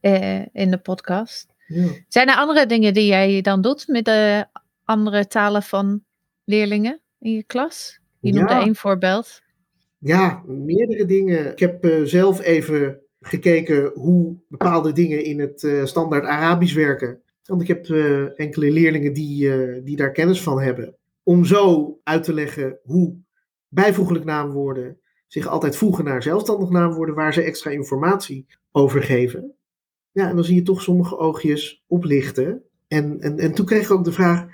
uh, 0.01 0.45
in 0.53 0.71
de 0.71 0.77
podcast. 0.77 1.53
Ja. 1.67 1.87
Zijn 2.07 2.27
er 2.27 2.35
andere 2.35 2.65
dingen 2.65 2.93
die 2.93 3.05
jij 3.05 3.41
dan 3.41 3.61
doet 3.61 3.87
met 3.87 4.05
de 4.05 4.45
andere 4.83 5.27
talen 5.27 5.63
van 5.63 6.03
leerlingen 6.43 6.99
in 7.19 7.31
je 7.31 7.43
klas? 7.43 7.99
Je 8.19 8.33
noemde 8.33 8.53
ja. 8.53 8.61
één 8.61 8.75
voorbeeld. 8.75 9.41
Ja, 9.99 10.43
meerdere 10.45 11.05
dingen. 11.05 11.51
Ik 11.51 11.59
heb 11.59 11.85
uh, 11.85 12.03
zelf 12.03 12.41
even 12.41 12.99
gekeken 13.21 13.91
hoe 13.93 14.35
bepaalde 14.47 14.91
dingen 14.91 15.23
in 15.23 15.39
het 15.39 15.67
standaard 15.83 16.25
Arabisch 16.25 16.75
werken. 16.75 17.21
Want 17.45 17.61
ik 17.61 17.67
heb 17.67 17.85
enkele 18.35 18.71
leerlingen 18.71 19.13
die, 19.13 19.53
die 19.83 19.95
daar 19.95 20.11
kennis 20.11 20.41
van 20.41 20.61
hebben. 20.61 20.95
Om 21.23 21.45
zo 21.45 21.99
uit 22.03 22.23
te 22.23 22.33
leggen 22.33 22.79
hoe 22.83 23.15
bijvoeglijk 23.67 24.25
naamwoorden 24.25 24.99
zich 25.27 25.47
altijd 25.47 25.75
voegen 25.75 26.03
naar 26.03 26.23
zelfstandig 26.23 26.69
naamwoorden 26.69 27.15
waar 27.15 27.33
ze 27.33 27.41
extra 27.41 27.71
informatie 27.71 28.45
over 28.71 29.03
geven. 29.03 29.53
Ja, 30.11 30.29
en 30.29 30.35
dan 30.35 30.43
zie 30.43 30.55
je 30.55 30.61
toch 30.61 30.81
sommige 30.81 31.17
oogjes 31.17 31.83
oplichten. 31.87 32.63
En, 32.87 33.19
en, 33.19 33.37
en 33.39 33.53
toen 33.53 33.65
kreeg 33.65 33.83
ik 33.83 33.91
ook 33.91 34.03
de 34.03 34.11
vraag, 34.11 34.47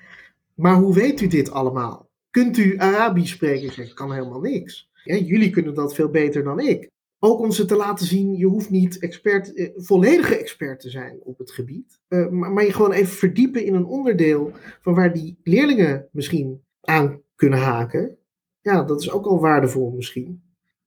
maar 0.53 0.75
hoe 0.75 0.93
weet 0.93 1.21
u 1.21 1.27
dit 1.27 1.51
allemaal? 1.51 2.09
Kunt 2.29 2.57
u 2.57 2.77
Arabisch 2.77 3.33
spreken? 3.33 3.65
Ik 3.65 3.71
zeg, 3.71 3.93
kan 3.93 4.13
helemaal 4.13 4.41
niks. 4.41 4.89
Ja, 5.05 5.15
jullie 5.15 5.49
kunnen 5.49 5.73
dat 5.73 5.95
veel 5.95 6.09
beter 6.09 6.43
dan 6.43 6.59
ik. 6.59 6.89
Ook 7.19 7.39
om 7.39 7.51
ze 7.51 7.65
te 7.65 7.75
laten 7.75 8.05
zien, 8.05 8.33
je 8.33 8.45
hoeft 8.45 8.69
niet 8.69 8.99
expert, 8.99 9.53
eh, 9.53 9.69
volledige 9.75 10.37
expert 10.37 10.79
te 10.79 10.89
zijn 10.89 11.19
op 11.23 11.37
het 11.37 11.51
gebied. 11.51 11.99
Uh, 12.09 12.27
maar, 12.27 12.51
maar 12.51 12.65
je 12.65 12.73
gewoon 12.73 12.91
even 12.91 13.13
verdiepen 13.13 13.65
in 13.65 13.73
een 13.73 13.85
onderdeel 13.85 14.51
van 14.81 14.93
waar 14.93 15.13
die 15.13 15.39
leerlingen 15.43 16.07
misschien 16.11 16.61
aan 16.81 17.21
kunnen 17.35 17.59
haken. 17.59 18.17
Ja, 18.61 18.83
dat 18.83 19.01
is 19.01 19.11
ook 19.11 19.25
al 19.25 19.39
waardevol 19.39 19.91
misschien 19.91 20.43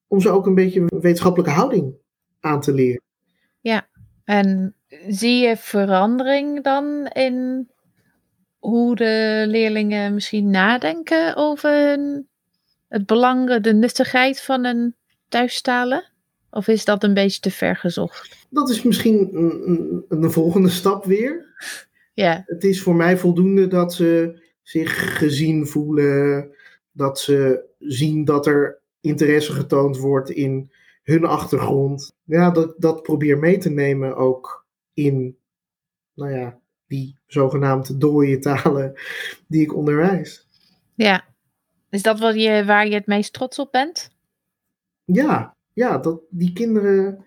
om 0.08 0.20
ze 0.20 0.30
ook 0.30 0.46
een 0.46 0.54
beetje 0.54 0.80
een 0.80 1.00
wetenschappelijke 1.00 1.52
houding 1.52 1.94
aan 2.40 2.60
te 2.60 2.72
leren. 2.72 3.02
Ja, 3.60 3.88
en 4.24 4.74
zie 5.08 5.46
je 5.46 5.56
verandering 5.56 6.64
dan 6.64 7.06
in 7.06 7.68
hoe 8.58 8.96
de 8.96 9.44
leerlingen 9.46 10.14
misschien 10.14 10.50
nadenken 10.50 11.36
over 11.36 11.88
hun 11.88 12.28
het 12.88 13.06
belang, 13.06 13.60
de 13.60 13.74
nuttigheid 13.74 14.40
van 14.40 14.64
een 14.64 14.94
thuistalen? 15.28 16.04
Of 16.50 16.68
is 16.68 16.84
dat 16.84 17.04
een 17.04 17.14
beetje 17.14 17.40
te 17.40 17.50
ver 17.50 17.76
gezocht? 17.76 18.46
Dat 18.50 18.70
is 18.70 18.82
misschien 18.82 19.28
een, 19.36 20.04
een, 20.08 20.30
volgende 20.30 20.68
stap 20.68 21.04
weer. 21.04 21.46
Ja, 22.14 22.42
Het 22.46 22.64
is 22.64 22.82
voor 22.82 22.94
mij 22.94 23.18
voldoende 23.18 23.66
dat 23.66 23.94
ze 23.94 24.42
zich 24.62 25.18
gezien 25.18 25.66
voelen, 25.66 26.50
dat 26.92 27.20
ze 27.20 27.64
zien 27.78 28.24
dat 28.24 28.46
er 28.46 28.80
interesse 29.00 29.52
getoond 29.52 29.98
wordt 29.98 30.30
in 30.30 30.70
hun 31.02 31.24
achtergrond. 31.24 32.12
Ja, 32.24 32.50
dat, 32.50 32.74
dat 32.78 33.02
probeer 33.02 33.38
mee 33.38 33.58
te 33.58 33.70
nemen 33.70 34.16
ook 34.16 34.66
in, 34.94 35.36
nou 36.14 36.32
ja, 36.32 36.58
die 36.86 37.18
zogenaamde 37.26 37.98
dooie 37.98 38.38
talen 38.38 38.94
die 39.48 39.62
ik 39.62 39.74
onderwijs. 39.74 40.46
ja. 40.94 41.27
Is 41.90 42.02
dat 42.02 42.18
wat 42.18 42.34
je, 42.34 42.64
waar 42.64 42.88
je 42.88 42.94
het 42.94 43.06
meest 43.06 43.32
trots 43.32 43.58
op 43.58 43.72
bent? 43.72 44.10
Ja, 45.04 45.56
ja, 45.72 45.98
dat 45.98 46.20
die 46.30 46.52
kinderen, 46.52 47.24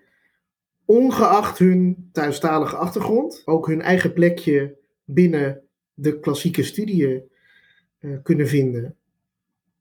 ongeacht 0.84 1.58
hun 1.58 2.08
thuistalige 2.12 2.76
achtergrond, 2.76 3.42
ook 3.44 3.66
hun 3.66 3.82
eigen 3.82 4.12
plekje 4.12 4.76
binnen 5.04 5.62
de 5.94 6.20
klassieke 6.20 6.62
studie 6.62 7.30
eh, 7.98 8.10
kunnen 8.22 8.48
vinden. 8.48 8.96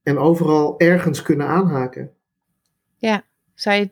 En 0.03 0.17
overal 0.17 0.79
ergens 0.79 1.21
kunnen 1.21 1.47
aanhaken. 1.47 2.15
Zou 3.61 3.75
je 3.79 3.89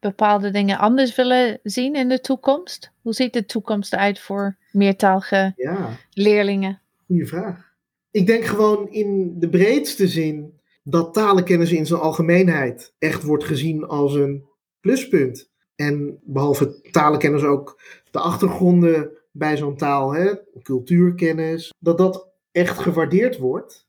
bepaalde 0.00 0.50
dingen 0.50 0.78
anders 0.78 1.14
willen 1.14 1.60
zien 1.62 1.94
in 1.94 2.08
de 2.08 2.20
toekomst? 2.20 2.92
Hoe 3.00 3.12
ziet 3.12 3.32
de 3.32 3.44
toekomst 3.44 3.92
eruit 3.92 4.20
voor 4.20 4.56
meertalige 4.72 5.52
Ja, 5.56 5.96
leerlingen? 6.10 6.80
goede 7.06 7.26
vraag. 7.26 7.71
Ik 8.12 8.26
denk 8.26 8.44
gewoon 8.44 8.88
in 8.90 9.38
de 9.38 9.48
breedste 9.48 10.08
zin 10.08 10.60
dat 10.82 11.14
talenkennis 11.14 11.72
in 11.72 11.86
zijn 11.86 12.00
algemeenheid 12.00 12.94
echt 12.98 13.22
wordt 13.22 13.44
gezien 13.44 13.84
als 13.84 14.14
een 14.14 14.44
pluspunt. 14.80 15.50
En 15.74 16.18
behalve 16.22 16.80
talenkennis 16.90 17.42
ook 17.42 17.80
de 18.10 18.18
achtergronden 18.18 19.10
bij 19.30 19.56
zo'n 19.56 19.76
taal, 19.76 20.14
hè, 20.14 20.34
cultuurkennis, 20.62 21.72
dat 21.78 21.98
dat 21.98 22.28
echt 22.50 22.78
gewaardeerd 22.78 23.38
wordt. 23.38 23.86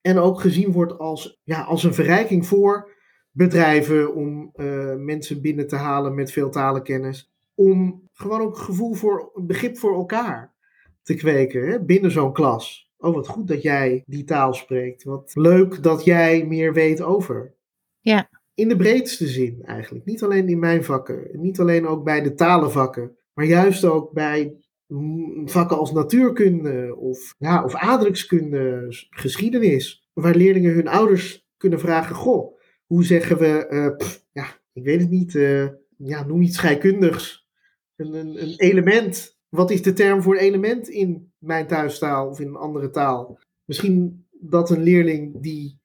En 0.00 0.18
ook 0.18 0.40
gezien 0.40 0.72
wordt 0.72 0.98
als, 0.98 1.40
ja, 1.42 1.62
als 1.62 1.84
een 1.84 1.94
verrijking 1.94 2.46
voor 2.46 2.90
bedrijven 3.30 4.14
om 4.14 4.50
eh, 4.52 4.94
mensen 4.94 5.40
binnen 5.40 5.66
te 5.66 5.76
halen 5.76 6.14
met 6.14 6.32
veel 6.32 6.50
talenkennis. 6.50 7.30
Om 7.54 8.08
gewoon 8.12 8.40
ook 8.40 8.56
gevoel 8.56 8.94
voor 8.94 9.30
begrip 9.34 9.78
voor 9.78 9.94
elkaar 9.94 10.54
te 11.02 11.14
kweken 11.14 11.68
hè, 11.68 11.84
binnen 11.84 12.10
zo'n 12.10 12.32
klas. 12.32 12.89
Oh, 13.00 13.14
wat 13.14 13.28
goed 13.28 13.48
dat 13.48 13.62
jij 13.62 14.02
die 14.06 14.24
taal 14.24 14.54
spreekt. 14.54 15.04
Wat 15.04 15.30
leuk 15.34 15.82
dat 15.82 16.04
jij 16.04 16.46
meer 16.46 16.72
weet 16.72 17.02
over. 17.02 17.54
Ja. 18.00 18.28
In 18.54 18.68
de 18.68 18.76
breedste 18.76 19.26
zin 19.26 19.62
eigenlijk. 19.62 20.04
Niet 20.04 20.22
alleen 20.22 20.48
in 20.48 20.58
mijn 20.58 20.84
vakken. 20.84 21.28
Niet 21.32 21.60
alleen 21.60 21.86
ook 21.86 22.04
bij 22.04 22.22
de 22.22 22.34
talenvakken. 22.34 23.16
Maar 23.34 23.44
juist 23.44 23.84
ook 23.84 24.12
bij 24.12 24.56
mm, 24.86 25.48
vakken 25.48 25.78
als 25.78 25.92
natuurkunde 25.92 26.96
of, 26.96 27.34
ja, 27.38 27.64
of 27.64 27.74
aardrijkskunde, 27.74 28.86
geschiedenis. 29.10 30.08
Waar 30.12 30.34
leerlingen 30.34 30.74
hun 30.74 30.88
ouders 30.88 31.48
kunnen 31.56 31.80
vragen: 31.80 32.14
Goh, 32.14 32.58
hoe 32.86 33.04
zeggen 33.04 33.38
we, 33.38 33.66
eh, 33.66 33.96
pff, 33.96 34.24
ja, 34.32 34.46
ik 34.72 34.84
weet 34.84 35.00
het 35.00 35.10
niet, 35.10 35.34
eh, 35.34 35.66
ja, 35.96 36.26
noem 36.26 36.42
iets 36.42 36.56
scheikundigs. 36.56 37.48
Een, 37.96 38.14
een, 38.14 38.42
een 38.42 38.54
element. 38.56 39.38
Wat 39.48 39.70
is 39.70 39.82
de 39.82 39.92
term 39.92 40.22
voor 40.22 40.36
element 40.36 40.88
in 40.88 41.29
mijn 41.40 41.66
thuistaal 41.66 42.28
of 42.28 42.40
in 42.40 42.48
een 42.48 42.56
andere 42.56 42.90
taal? 42.90 43.38
Misschien 43.64 44.26
dat 44.30 44.70
een 44.70 44.82
leerling 44.82 45.42
die 45.42 45.78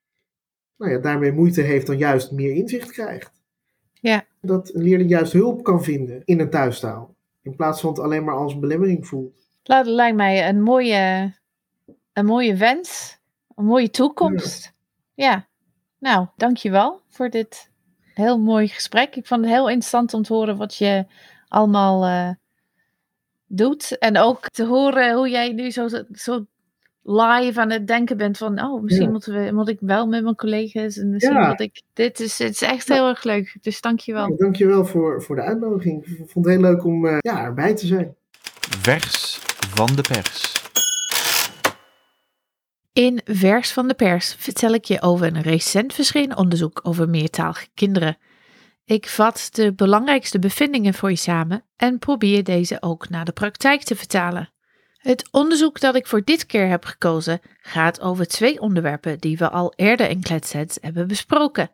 nou 0.78 0.92
ja, 0.92 0.98
daarmee 0.98 1.32
moeite 1.32 1.62
heeft, 1.62 1.88
dan 1.88 1.98
juist 1.98 2.32
meer 2.32 2.56
inzicht 2.56 2.92
krijgt. 2.92 3.32
Ja. 3.94 4.26
Dat 4.42 4.74
een 4.74 4.84
leerling 4.84 5.10
juist 5.10 5.34
hulp 5.34 5.64
kan 5.64 5.84
vinden 5.84 6.22
in 6.26 6.40
een 6.40 6.50
thuistaal. 6.50 7.16
In 7.42 7.56
plaats 7.56 7.82
van 7.82 7.90
het 7.90 8.00
alleen 8.00 8.24
maar 8.24 8.36
als 8.36 8.60
belemmering 8.60 9.08
voelt. 9.08 9.50
Dat 9.64 9.86
lijkt 9.86 10.18
mij 10.18 10.50
een 10.50 10.62
mooie, 10.62 11.34
een 12.14 12.26
mooie 12.26 12.56
wens, 12.56 13.20
een 13.56 13.66
mooie 13.66 13.90
toekomst. 13.90 14.74
Ja. 15.14 15.48
Nou, 16.00 16.28
dankjewel 16.36 17.02
voor 17.10 17.30
dit 17.30 17.72
heel 18.14 18.40
mooi 18.40 18.68
gesprek. 18.68 19.16
Ik 19.16 19.28
vond 19.28 19.42
het 19.42 19.50
heel 19.50 19.70
interessant 19.70 20.14
om 20.14 20.24
te 20.24 20.34
horen 20.34 20.58
wat 20.58 20.76
je 20.76 21.06
allemaal 21.48 22.06
eh, 22.06 22.30
doet. 23.58 23.98
En 23.98 24.18
ook 24.18 24.50
te 24.50 24.66
horen 24.66 25.16
hoe 25.16 25.30
jij 25.30 25.52
nu 25.52 25.72
zo, 25.72 25.88
zo 26.12 26.46
live 27.04 27.60
aan 27.60 27.72
het 27.72 27.88
denken 27.88 28.18
bent 28.18 28.38
van... 28.38 28.62
oh, 28.64 28.82
misschien 28.82 29.06
Ja. 29.06 29.12
moeten 29.12 29.34
we, 29.46 29.52
moet 29.52 29.70
ik 29.70 29.78
wel 29.80 30.08
met 30.08 30.24
mijn 30.24 30.36
collega's 30.36 30.98
en 30.98 31.10
misschien 31.10 31.36
Ja. 31.36 31.48
moet 31.48 31.60
ik... 31.60 31.82
Dit 31.94 32.20
is, 32.20 32.40
het 32.40 32.50
is 32.52 32.62
echt 32.62 32.88
heel 32.88 33.08
erg 33.08 33.24
leuk, 33.24 33.58
dus 33.62 33.82
dankjewel. 33.82 34.30
Ja, 34.30 34.36
dankjewel 34.38 34.86
voor, 34.86 35.24
voor 35.24 35.36
de 35.36 35.42
uitnodiging. 35.42 36.06
Ik 36.06 36.30
vond 36.30 36.46
het 36.46 36.54
heel 36.54 36.64
leuk 36.64 36.84
om 36.86 37.08
eh, 37.08 37.18
ja, 37.20 37.44
erbij 37.44 37.76
te 37.76 37.86
zijn. 37.88 38.16
Vers 38.82 39.40
van 39.76 39.88
de 39.96 40.02
pers. 40.02 40.54
In 42.94 43.22
Vers 43.26 43.72
van 43.72 43.88
de 43.88 43.94
Pers 43.94 44.36
vertel 44.38 44.74
ik 44.74 44.86
je 44.86 45.02
over 45.02 45.28
een 45.28 45.42
recent 45.42 45.94
verschenen 45.94 46.38
onderzoek 46.38 46.80
over 46.84 47.10
meertalige 47.10 47.68
kinderen. 47.74 48.18
Ik 48.86 49.08
vat 49.08 49.50
de 49.52 49.74
belangrijkste 49.74 50.40
bevindingen 50.40 50.94
voor 50.94 51.10
je 51.10 51.16
samen 51.16 51.64
en 51.76 52.00
probeer 52.00 52.44
deze 52.44 52.82
ook 52.82 53.10
naar 53.10 53.26
de 53.26 53.32
praktijk 53.32 53.84
te 53.84 53.96
vertalen. 53.96 54.50
Het 54.98 55.28
onderzoek 55.32 55.80
dat 55.80 55.96
ik 55.96 56.08
voor 56.08 56.24
dit 56.24 56.46
keer 56.46 56.68
heb 56.68 56.86
gekozen 56.86 57.40
gaat 57.62 58.02
over 58.02 58.28
twee 58.28 58.62
onderwerpen 58.62 59.20
die 59.20 59.38
we 59.38 59.50
al 59.50 59.74
eerder 59.76 60.10
in 60.10 60.22
Kletsets 60.22 60.78
hebben 60.82 61.08
besproken. 61.08 61.72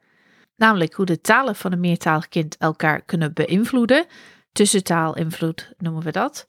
Namelijk 0.55 0.93
hoe 0.93 1.05
de 1.05 1.21
talen 1.21 1.55
van 1.55 1.71
een 1.71 1.79
meertalig 1.79 2.27
kind 2.27 2.57
elkaar 2.57 3.01
kunnen 3.01 3.33
beïnvloeden, 3.33 4.05
tussentaalinvloed 4.51 5.73
noemen 5.77 6.03
we 6.03 6.11
dat, 6.11 6.45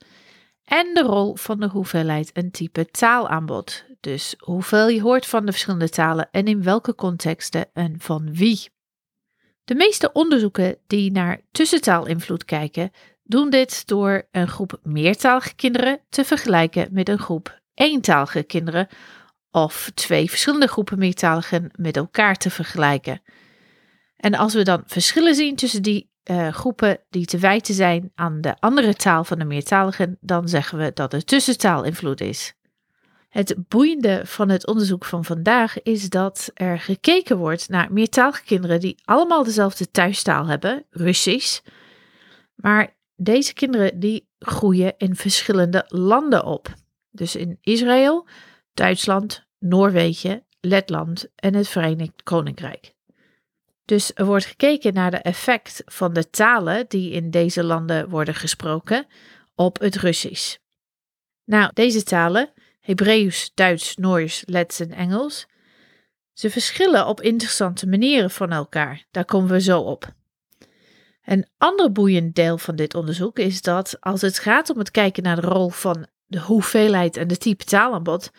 en 0.64 0.94
de 0.94 1.03
rol 1.03 1.37
van 1.37 1.61
de 1.61 1.68
hoeveelheid 1.68 2.33
en 2.33 2.51
type 2.51 2.87
taalaanbod. 2.90 3.85
Dus 4.01 4.35
hoeveel 4.38 4.88
je 4.88 5.03
hoort 5.03 5.27
van 5.27 5.46
de 5.46 5.53
verschillende 5.53 5.88
talen 5.88 6.29
en 6.31 6.46
in 6.46 6.62
welke 6.62 6.94
contexten 6.94 7.66
en 7.72 7.94
van 7.98 8.35
wie. 8.35 8.70
De 9.64 9.75
meeste 9.75 10.12
onderzoeken 10.12 10.77
die 10.87 11.12
naar 11.12 11.40
tussentaalinvloed 11.53 12.44
kijken, 12.44 12.90
doen 13.25 13.51
dit 13.51 13.87
door 13.87 14.29
een 14.31 14.48
groep 14.48 14.81
meertalige 14.83 15.55
kinderen 15.55 16.01
te 16.09 16.25
vergelijken 16.25 16.88
met 16.90 17.09
een 17.09 17.18
groep 17.18 17.61
eentalige 17.75 18.42
kinderen 18.42 18.88
of 19.51 19.90
twee 19.94 20.31
verschillende 20.31 20.66
groepen 20.66 20.98
meertaligen 20.98 21.70
met 21.77 21.96
elkaar 21.96 22.37
te 22.37 22.51
vergelijken. 22.51 23.22
En 24.16 24.35
als 24.35 24.55
we 24.55 24.62
dan 24.62 24.83
verschillen 24.87 25.35
zien 25.35 25.57
tussen 25.57 25.83
die 25.83 26.11
eh, 26.22 26.48
groepen 26.48 26.98
die 27.11 27.27
te 27.27 27.38
wijten 27.38 27.75
zijn 27.75 28.12
aan 28.14 28.40
de 28.40 28.57
andere 28.61 28.94
taal 28.94 29.25
van 29.25 29.38
de 29.38 29.44
meertaligen, 29.44 30.18
dan 30.20 30.48
zeggen 30.48 30.79
we 30.79 30.90
dat 30.94 31.12
er 31.12 31.25
tussentaalinvloed 31.25 32.20
is. 32.20 32.55
Het 33.33 33.55
boeiende 33.68 34.23
van 34.25 34.49
het 34.49 34.66
onderzoek 34.66 35.05
van 35.05 35.25
vandaag 35.25 35.83
is 35.83 36.09
dat 36.09 36.51
er 36.55 36.79
gekeken 36.79 37.37
wordt 37.38 37.68
naar 37.68 37.92
meertalige 37.92 38.42
kinderen 38.45 38.81
die 38.81 39.01
allemaal 39.05 39.45
dezelfde 39.45 39.90
thuistaal 39.90 40.47
hebben, 40.47 40.85
Russisch. 40.90 41.61
Maar 42.55 42.97
deze 43.16 43.53
kinderen 43.53 44.01
die 44.01 44.29
groeien 44.38 44.95
in 44.97 45.16
verschillende 45.16 45.85
landen 45.88 46.45
op. 46.45 46.75
Dus 47.11 47.37
in 47.37 47.59
Israël, 47.61 48.27
Duitsland, 48.75 49.47
Noorwegen, 49.59 50.45
Letland 50.61 51.27
en 51.35 51.55
het 51.55 51.68
Verenigd 51.68 52.23
Koninkrijk. 52.23 52.95
Dus 53.85 54.11
er 54.14 54.25
wordt 54.25 54.47
gekeken 54.47 54.95
naar 54.95 55.11
de 55.11 55.18
effect 55.18 55.83
van 55.85 56.12
de 56.12 56.31
talen 56.31 56.85
die 56.88 57.11
in 57.11 57.31
deze 57.31 57.64
landen 57.64 58.09
worden 58.09 58.35
gesproken 58.35 59.07
op 59.55 59.81
het 59.81 59.97
Russisch. 59.97 60.57
Nou, 61.45 61.71
deze 61.75 62.03
talen, 62.03 62.53
Hebreeuws, 62.83 63.51
Duits, 63.55 63.97
Noors, 63.97 64.42
Lets 64.47 64.81
en 64.81 64.92
Engels, 64.92 65.47
ze 66.33 66.51
verschillen 66.51 67.07
op 67.07 67.21
interessante 67.21 67.87
manieren 67.87 68.31
van 68.31 68.53
elkaar. 68.53 69.07
Daar 69.11 69.25
komen 69.25 69.51
we 69.51 69.61
zo 69.61 69.81
op. 69.81 70.12
Een 71.25 71.47
ander 71.59 71.92
boeiend 71.92 72.35
deel 72.35 72.59
van 72.59 72.77
dit 72.77 72.95
onderzoek 72.95 73.38
is 73.38 73.62
dat 73.62 73.97
als 74.01 74.21
het 74.21 74.38
gaat 74.38 74.71
om 74.71 74.79
het 74.79 74.90
kijken 74.90 75.23
naar 75.23 75.40
de 75.40 75.47
rol 75.47 75.68
van 75.68 76.07
de 76.27 76.40
hoeveelheid 76.40 77.16
en 77.16 77.29
de 77.29 77.37
type 77.37 77.64
taalaanbod, 77.64 78.31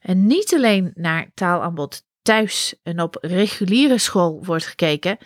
en 0.00 0.26
niet 0.26 0.54
alleen 0.54 0.90
naar 0.94 1.30
taalaanbod 1.34 2.02
thuis 2.22 2.74
en 2.82 3.00
op 3.00 3.18
reguliere 3.20 3.98
school 3.98 4.44
wordt 4.44 4.66
gekeken, 4.66 5.18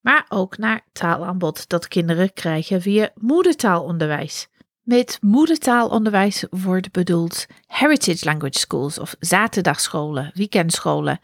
maar 0.00 0.26
ook 0.28 0.58
naar 0.58 0.86
taalaanbod 0.92 1.68
dat 1.68 1.88
kinderen 1.88 2.32
krijgen 2.32 2.82
via 2.82 3.10
moedertaalonderwijs. 3.14 4.48
Met 4.88 5.18
moedertaalonderwijs 5.20 6.44
wordt 6.50 6.92
bedoeld 6.92 7.46
heritage 7.66 8.24
language 8.24 8.58
schools 8.58 8.98
of 8.98 9.16
zaterdagscholen, 9.18 10.30
weekendscholen. 10.34 11.20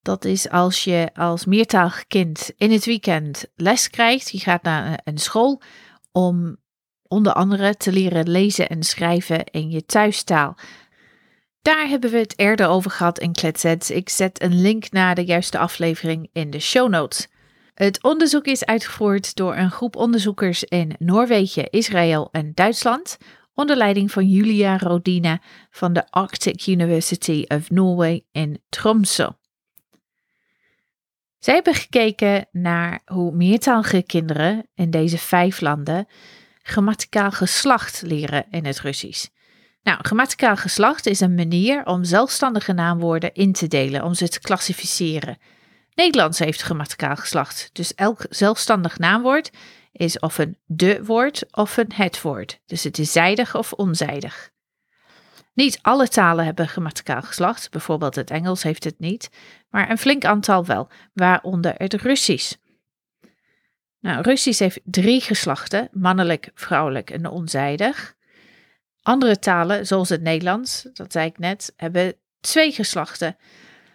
Dat 0.00 0.24
is 0.24 0.48
als 0.48 0.84
je 0.84 1.10
als 1.14 1.44
meertalig 1.44 2.06
kind 2.06 2.52
in 2.56 2.70
het 2.70 2.84
weekend 2.84 3.44
les 3.54 3.90
krijgt. 3.90 4.30
Je 4.30 4.38
gaat 4.38 4.62
naar 4.62 5.00
een 5.04 5.18
school 5.18 5.62
om 6.12 6.56
onder 7.08 7.32
andere 7.32 7.76
te 7.76 7.92
leren 7.92 8.30
lezen 8.30 8.68
en 8.68 8.82
schrijven 8.82 9.44
in 9.44 9.70
je 9.70 9.84
thuistaal. 9.84 10.56
Daar 11.62 11.88
hebben 11.88 12.10
we 12.10 12.18
het 12.18 12.38
eerder 12.38 12.68
over 12.68 12.90
gehad 12.90 13.18
in 13.18 13.32
Kletsets. 13.32 13.90
Ik 13.90 14.08
zet 14.08 14.42
een 14.42 14.60
link 14.60 14.90
naar 14.90 15.14
de 15.14 15.24
juiste 15.24 15.58
aflevering 15.58 16.28
in 16.32 16.50
de 16.50 16.60
show 16.60 16.88
notes. 16.88 17.28
Het 17.82 18.02
onderzoek 18.02 18.46
is 18.46 18.64
uitgevoerd 18.64 19.34
door 19.34 19.56
een 19.56 19.70
groep 19.70 19.96
onderzoekers 19.96 20.64
in 20.64 20.94
Noorwegen, 20.98 21.70
Israël 21.70 22.28
en 22.32 22.52
Duitsland, 22.54 23.18
onder 23.54 23.76
leiding 23.76 24.10
van 24.10 24.28
Julia 24.28 24.78
Rodina 24.78 25.40
van 25.70 25.92
de 25.92 26.10
Arctic 26.10 26.66
University 26.66 27.44
of 27.48 27.70
Norway 27.70 28.24
in 28.32 28.62
Tromsø. 28.68 29.28
Zij 31.38 31.54
hebben 31.54 31.74
gekeken 31.74 32.48
naar 32.52 33.02
hoe 33.04 33.32
meertalige 33.32 34.02
kinderen 34.02 34.66
in 34.74 34.90
deze 34.90 35.18
vijf 35.18 35.60
landen 35.60 36.06
grammaticaal 36.62 37.30
geslacht 37.30 38.02
leren 38.02 38.46
in 38.50 38.64
het 38.64 38.80
Russisch. 38.80 39.26
Nou, 39.82 39.98
grammaticaal 40.02 40.56
geslacht 40.56 41.06
is 41.06 41.20
een 41.20 41.34
manier 41.34 41.86
om 41.86 42.04
zelfstandige 42.04 42.72
naamwoorden 42.72 43.32
in 43.34 43.52
te 43.52 43.68
delen, 43.68 44.04
om 44.04 44.14
ze 44.14 44.28
te 44.28 44.40
klassificeren. 44.40 45.38
Nederlands 46.02 46.38
heeft 46.38 46.62
grammaticaal 46.62 47.16
geslacht, 47.16 47.70
dus 47.72 47.94
elk 47.94 48.26
zelfstandig 48.28 48.98
naamwoord 48.98 49.50
is 49.92 50.18
of 50.18 50.38
een 50.38 50.58
de 50.66 51.04
woord 51.04 51.44
of 51.50 51.76
een 51.76 51.92
het 51.94 52.22
woord. 52.22 52.60
Dus 52.66 52.84
het 52.84 52.98
is 52.98 53.12
zijdig 53.12 53.54
of 53.56 53.72
onzijdig. 53.72 54.50
Niet 55.54 55.78
alle 55.82 56.08
talen 56.08 56.44
hebben 56.44 56.68
grammaticaal 56.68 57.22
geslacht, 57.22 57.70
bijvoorbeeld 57.70 58.14
het 58.14 58.30
Engels 58.30 58.62
heeft 58.62 58.84
het 58.84 58.98
niet, 58.98 59.30
maar 59.70 59.90
een 59.90 59.98
flink 59.98 60.24
aantal 60.24 60.64
wel, 60.64 60.88
waaronder 61.12 61.74
het 61.76 61.94
Russisch. 61.94 62.54
Nou, 64.00 64.22
Russisch 64.22 64.58
heeft 64.58 64.80
drie 64.84 65.20
geslachten, 65.20 65.88
mannelijk, 65.92 66.50
vrouwelijk 66.54 67.10
en 67.10 67.26
onzijdig. 67.26 68.14
Andere 69.02 69.38
talen, 69.38 69.86
zoals 69.86 70.08
het 70.08 70.22
Nederlands, 70.22 70.88
dat 70.92 71.12
zei 71.12 71.26
ik 71.26 71.38
net, 71.38 71.72
hebben 71.76 72.14
twee 72.40 72.72
geslachten. 72.72 73.36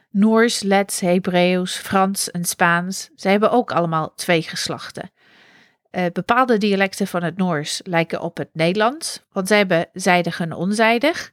Noors, 0.10 0.64
Lets, 0.64 1.00
Hebreeuws, 1.00 1.76
Frans 1.76 2.32
en 2.32 2.46
Spaans, 2.46 3.10
ze 3.16 3.28
hebben 3.30 3.52
ook 3.52 3.72
allemaal 3.72 4.14
twee 4.16 4.42
geslachten. 4.42 5.12
Uh, 5.92 6.06
bepaalde 6.14 6.58
dialecten 6.58 7.08
van 7.08 7.24
het 7.24 7.38
Noors 7.38 7.82
lijken 7.84 8.22
op 8.22 8.38
het 8.38 8.50
Nederlands, 8.54 9.24
want 9.32 9.48
zij 9.48 9.58
hebben 9.58 9.90
zijdig 9.94 10.40
en 10.40 10.54
onzijdig. 10.54 11.32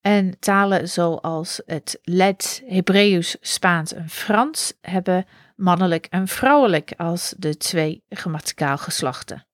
En 0.00 0.38
talen 0.38 0.88
zoals 0.88 1.62
het 1.66 1.98
Lets, 2.02 2.62
Hebreeuws, 2.66 3.36
Spaans 3.40 3.92
en 3.92 4.08
Frans 4.08 4.72
hebben 4.80 5.26
mannelijk 5.56 6.06
en 6.10 6.28
vrouwelijk 6.28 6.92
als 6.96 7.34
de 7.38 7.56
twee 7.56 8.02
grammaticaal 8.08 8.78
geslachten. 8.78 9.46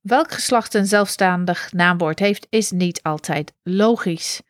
Welk 0.00 0.32
geslacht 0.32 0.74
een 0.74 0.86
zelfstandig 0.86 1.72
naamwoord 1.72 2.18
heeft, 2.18 2.46
is 2.50 2.70
niet 2.70 3.02
altijd 3.02 3.52
logisch. 3.62 4.40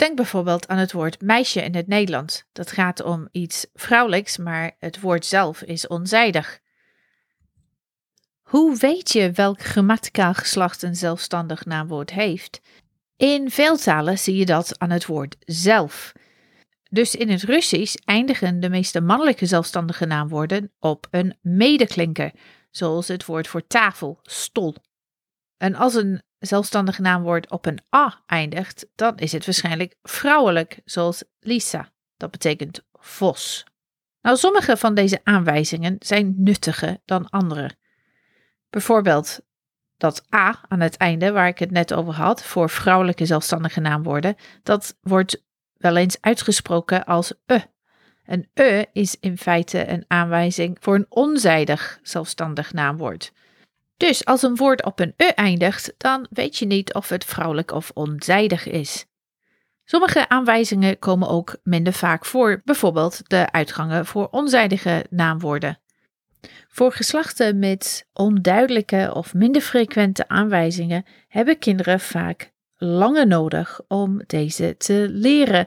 Denk 0.00 0.16
bijvoorbeeld 0.16 0.68
aan 0.68 0.78
het 0.78 0.92
woord 0.92 1.20
meisje 1.20 1.62
in 1.62 1.74
het 1.74 1.86
Nederlands. 1.86 2.44
Dat 2.52 2.72
gaat 2.72 3.02
om 3.02 3.28
iets 3.32 3.66
vrouwelijks, 3.74 4.36
maar 4.36 4.76
het 4.78 5.00
woord 5.00 5.26
zelf 5.26 5.62
is 5.62 5.86
onzijdig. 5.86 6.60
Hoe 8.40 8.76
weet 8.76 9.12
je 9.12 9.30
welk 9.30 9.62
grammaticaal 9.62 10.34
geslacht 10.34 10.82
een 10.82 10.96
zelfstandig 10.96 11.64
naamwoord 11.64 12.10
heeft? 12.10 12.60
In 13.16 13.50
veel 13.50 13.76
talen 13.76 14.18
zie 14.18 14.36
je 14.36 14.46
dat 14.46 14.78
aan 14.78 14.90
het 14.90 15.06
woord 15.06 15.36
zelf. 15.40 16.12
Dus 16.90 17.14
in 17.14 17.28
het 17.28 17.42
Russisch 17.42 17.94
eindigen 18.04 18.60
de 18.60 18.68
meeste 18.68 19.00
mannelijke 19.00 19.46
zelfstandige 19.46 20.06
naamwoorden 20.06 20.72
op 20.78 21.06
een 21.10 21.38
medeklinker, 21.40 22.32
zoals 22.70 23.08
het 23.08 23.24
woord 23.24 23.48
voor 23.48 23.66
tafel, 23.66 24.18
stol. 24.22 24.74
En 25.56 25.74
als 25.74 25.94
een 25.94 26.22
zelfstandig 26.40 26.98
naamwoord 26.98 27.50
op 27.50 27.66
een 27.66 27.80
a 27.94 28.22
eindigt, 28.26 28.86
dan 28.94 29.16
is 29.16 29.32
het 29.32 29.44
waarschijnlijk 29.44 29.96
vrouwelijk, 30.02 30.80
zoals 30.84 31.24
Lisa. 31.40 31.92
Dat 32.16 32.30
betekent 32.30 32.84
vos. 32.92 33.64
Nou, 34.22 34.36
sommige 34.36 34.76
van 34.76 34.94
deze 34.94 35.20
aanwijzingen 35.24 35.96
zijn 35.98 36.34
nuttiger 36.36 36.98
dan 37.04 37.30
andere. 37.30 37.70
Bijvoorbeeld 38.70 39.40
dat 39.96 40.26
a 40.34 40.60
aan 40.68 40.80
het 40.80 40.96
einde, 40.96 41.32
waar 41.32 41.48
ik 41.48 41.58
het 41.58 41.70
net 41.70 41.94
over 41.94 42.14
had, 42.14 42.44
voor 42.44 42.70
vrouwelijke 42.70 43.26
zelfstandige 43.26 43.80
naamwoorden, 43.80 44.36
dat 44.62 44.96
wordt 45.00 45.42
wel 45.74 45.96
eens 45.96 46.20
uitgesproken 46.20 47.04
als 47.04 47.32
e. 47.46 47.58
Een 48.24 48.50
e 48.54 48.84
is 48.92 49.16
in 49.20 49.38
feite 49.38 49.88
een 49.88 50.04
aanwijzing 50.06 50.76
voor 50.80 50.94
een 50.94 51.06
onzijdig 51.08 51.98
zelfstandig 52.02 52.72
naamwoord. 52.72 53.32
Dus 54.00 54.24
als 54.24 54.42
een 54.42 54.56
woord 54.56 54.84
op 54.84 55.00
een 55.00 55.14
e 55.16 55.26
eindigt, 55.26 55.94
dan 55.96 56.26
weet 56.30 56.56
je 56.56 56.66
niet 56.66 56.94
of 56.94 57.08
het 57.08 57.24
vrouwelijk 57.24 57.72
of 57.72 57.90
onzijdig 57.94 58.66
is. 58.66 59.06
Sommige 59.84 60.28
aanwijzingen 60.28 60.98
komen 60.98 61.28
ook 61.28 61.56
minder 61.62 61.92
vaak 61.92 62.24
voor, 62.24 62.60
bijvoorbeeld 62.64 63.20
de 63.28 63.52
uitgangen 63.52 64.06
voor 64.06 64.28
onzijdige 64.30 65.06
naamwoorden. 65.10 65.78
Voor 66.68 66.92
geslachten 66.92 67.58
met 67.58 68.08
onduidelijke 68.12 69.10
of 69.14 69.34
minder 69.34 69.62
frequente 69.62 70.28
aanwijzingen 70.28 71.04
hebben 71.28 71.58
kinderen 71.58 72.00
vaak 72.00 72.52
langer 72.76 73.26
nodig 73.26 73.80
om 73.88 74.22
deze 74.26 74.76
te 74.76 75.06
leren. 75.10 75.66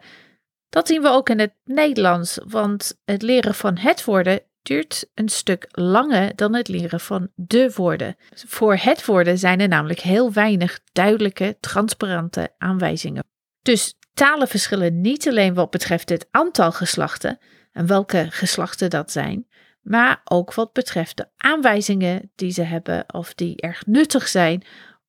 Dat 0.69 0.87
zien 0.87 1.01
we 1.01 1.09
ook 1.09 1.29
in 1.29 1.39
het 1.39 1.53
Nederlands, 1.63 2.39
want 2.47 2.99
het 3.05 3.21
leren 3.21 3.55
van 3.55 3.77
het 3.77 4.03
woorden 4.03 4.41
duurt 4.63 5.09
een 5.13 5.29
stuk 5.29 5.67
langer 5.71 6.35
dan 6.35 6.55
het 6.55 6.67
leren 6.67 6.99
van 6.99 7.31
de 7.35 7.71
woorden. 7.75 8.15
Voor 8.33 8.75
het 8.75 9.05
woorden 9.05 9.37
zijn 9.37 9.59
er 9.59 9.67
namelijk 9.67 9.99
heel 9.99 10.31
weinig 10.31 10.79
duidelijke, 10.91 11.57
transparante 11.59 12.53
aanwijzingen. 12.57 13.23
Dus 13.61 13.93
talen 14.13 14.47
verschillen 14.47 15.01
niet 15.01 15.27
alleen 15.27 15.53
wat 15.53 15.69
betreft 15.69 16.09
het 16.09 16.27
aantal 16.31 16.71
geslachten 16.71 17.39
en 17.71 17.87
welke 17.87 18.27
geslachten 18.29 18.89
dat 18.89 19.11
zijn, 19.11 19.47
maar 19.81 20.21
ook 20.23 20.53
wat 20.53 20.73
betreft 20.73 21.17
de 21.17 21.27
aanwijzingen 21.37 22.31
die 22.35 22.51
ze 22.51 22.61
hebben 22.61 23.13
of 23.13 23.33
die 23.33 23.61
erg 23.61 23.85
nuttig 23.85 24.27
zijn 24.27 24.63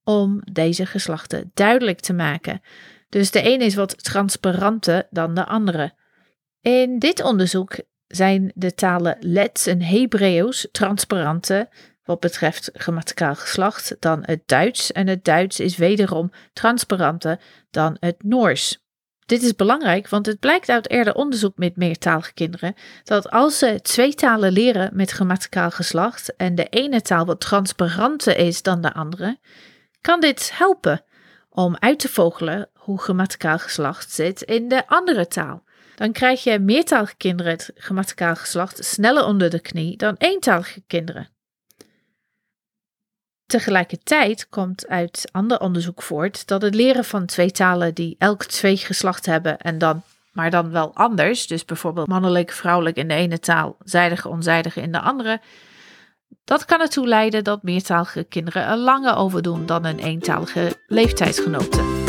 om 0.04 0.40
deze 0.52 0.86
geslachten 0.86 1.50
duidelijk 1.54 2.00
te 2.00 2.12
maken. 2.12 2.60
Dus 3.08 3.30
de 3.30 3.52
een 3.52 3.60
is 3.60 3.74
wat 3.74 4.04
transparanter 4.04 5.06
dan 5.10 5.34
de 5.34 5.46
andere. 5.46 5.94
In 6.60 6.98
dit 6.98 7.22
onderzoek 7.22 7.76
zijn 8.14 8.52
de 8.54 8.74
talen 8.74 9.16
Lets 9.20 9.66
en 9.66 9.82
Hebreeuws 9.82 10.68
transparanter 10.72 11.68
wat 12.04 12.20
betreft 12.20 12.70
grammaticaal 12.72 13.34
geslacht 13.34 13.96
dan 14.00 14.22
het 14.26 14.42
Duits 14.46 14.92
en 14.92 15.06
het 15.06 15.24
Duits 15.24 15.60
is 15.60 15.76
wederom 15.76 16.30
transparanter 16.52 17.40
dan 17.70 17.96
het 18.00 18.22
Noors. 18.22 18.82
Dit 19.26 19.42
is 19.42 19.54
belangrijk, 19.54 20.08
want 20.08 20.26
het 20.26 20.38
blijkt 20.38 20.68
uit 20.68 20.90
eerder 20.90 21.14
onderzoek 21.14 21.56
met 21.56 21.76
meertalige 21.76 22.32
kinderen 22.32 22.74
dat 23.04 23.30
als 23.30 23.58
ze 23.58 23.80
twee 23.82 24.14
talen 24.14 24.52
leren 24.52 24.90
met 24.92 25.10
grammaticaal 25.10 25.70
geslacht 25.70 26.36
en 26.36 26.54
de 26.54 26.68
ene 26.68 27.02
taal 27.02 27.24
wat 27.24 27.40
transparanter 27.40 28.36
is 28.36 28.62
dan 28.62 28.80
de 28.80 28.92
andere, 28.92 29.38
kan 30.00 30.20
dit 30.20 30.50
helpen 30.54 31.04
om 31.50 31.76
uit 31.78 31.98
te 31.98 32.08
vogelen 32.08 32.68
hoe 32.74 33.00
grammaticaal 33.00 33.58
geslacht 33.58 34.10
zit 34.10 34.42
in 34.42 34.68
de 34.68 34.86
andere 34.86 35.26
taal. 35.26 35.63
Dan 35.94 36.12
krijg 36.12 36.44
je 36.44 36.58
meertalige 36.58 37.16
kinderen 37.16 37.52
het 37.52 37.70
grammaticaal 37.74 38.36
geslacht 38.36 38.84
sneller 38.84 39.24
onder 39.24 39.50
de 39.50 39.60
knie 39.60 39.96
dan 39.96 40.14
eentalige 40.18 40.82
kinderen. 40.86 41.28
Tegelijkertijd 43.46 44.48
komt 44.48 44.88
uit 44.88 45.28
ander 45.32 45.60
onderzoek 45.60 46.02
voort 46.02 46.46
dat 46.46 46.62
het 46.62 46.74
leren 46.74 47.04
van 47.04 47.26
twee 47.26 47.50
talen 47.50 47.94
die 47.94 48.16
elk 48.18 48.44
twee 48.44 48.76
geslachten 48.76 49.32
hebben 49.32 49.58
en 49.58 49.78
dan, 49.78 50.02
maar 50.32 50.50
dan 50.50 50.70
wel 50.70 50.94
anders, 50.94 51.46
dus 51.46 51.64
bijvoorbeeld 51.64 52.06
mannelijk, 52.06 52.52
vrouwelijk 52.52 52.96
in 52.96 53.08
de 53.08 53.14
ene 53.14 53.38
taal, 53.38 53.76
zijdige, 53.84 54.28
onzijdige 54.28 54.80
in 54.80 54.92
de 54.92 55.00
andere, 55.00 55.40
dat 56.44 56.64
kan 56.64 56.80
ertoe 56.80 57.08
leiden 57.08 57.44
dat 57.44 57.62
meertalige 57.62 58.24
kinderen 58.24 58.66
er 58.66 58.76
langer 58.76 59.16
over 59.16 59.42
doen 59.42 59.66
dan 59.66 59.84
een 59.84 59.98
eentalige 59.98 60.80
leeftijdsgenoten. 60.86 62.03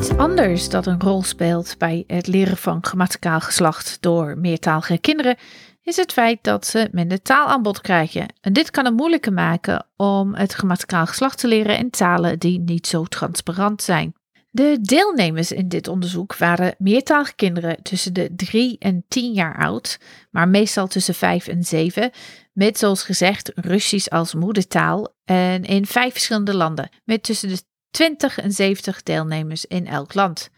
Iets 0.00 0.16
anders 0.16 0.68
dat 0.68 0.86
een 0.86 1.00
rol 1.00 1.22
speelt 1.22 1.74
bij 1.78 2.04
het 2.06 2.26
leren 2.26 2.56
van 2.56 2.84
grammaticaal 2.84 3.40
geslacht 3.40 3.96
door 4.00 4.38
meertalige 4.38 4.98
kinderen 4.98 5.36
is 5.82 5.96
het 5.96 6.12
feit 6.12 6.38
dat 6.42 6.66
ze 6.66 6.88
minder 6.92 7.22
taalaanbod 7.22 7.80
krijgen. 7.80 8.26
En 8.40 8.52
dit 8.52 8.70
kan 8.70 8.84
het 8.84 8.96
moeilijker 8.96 9.32
maken 9.32 9.86
om 9.96 10.34
het 10.34 10.52
grammaticaal 10.52 11.06
geslacht 11.06 11.38
te 11.38 11.48
leren 11.48 11.78
in 11.78 11.90
talen 11.90 12.38
die 12.38 12.60
niet 12.60 12.86
zo 12.86 13.04
transparant 13.04 13.82
zijn. 13.82 14.14
De 14.50 14.78
deelnemers 14.80 15.52
in 15.52 15.68
dit 15.68 15.88
onderzoek 15.88 16.36
waren 16.36 16.74
meertalige 16.78 17.34
kinderen 17.34 17.82
tussen 17.82 18.12
de 18.12 18.34
3 18.36 18.76
en 18.78 19.04
10 19.08 19.32
jaar 19.32 19.58
oud, 19.58 19.98
maar 20.30 20.48
meestal 20.48 20.86
tussen 20.86 21.14
5 21.14 21.46
en 21.46 21.64
7, 21.64 22.10
met 22.52 22.78
zoals 22.78 23.02
gezegd 23.02 23.52
Russisch 23.54 24.08
als 24.08 24.34
moedertaal 24.34 25.14
en 25.24 25.64
in 25.64 25.86
vijf 25.86 26.12
verschillende 26.12 26.54
landen, 26.54 26.90
met 27.04 27.22
tussen 27.22 27.48
de 27.48 27.62
20 27.90 28.38
en 28.38 28.52
70 28.52 29.02
deelnemers 29.02 29.64
in 29.64 29.86
elk 29.86 30.14
land. 30.14 30.50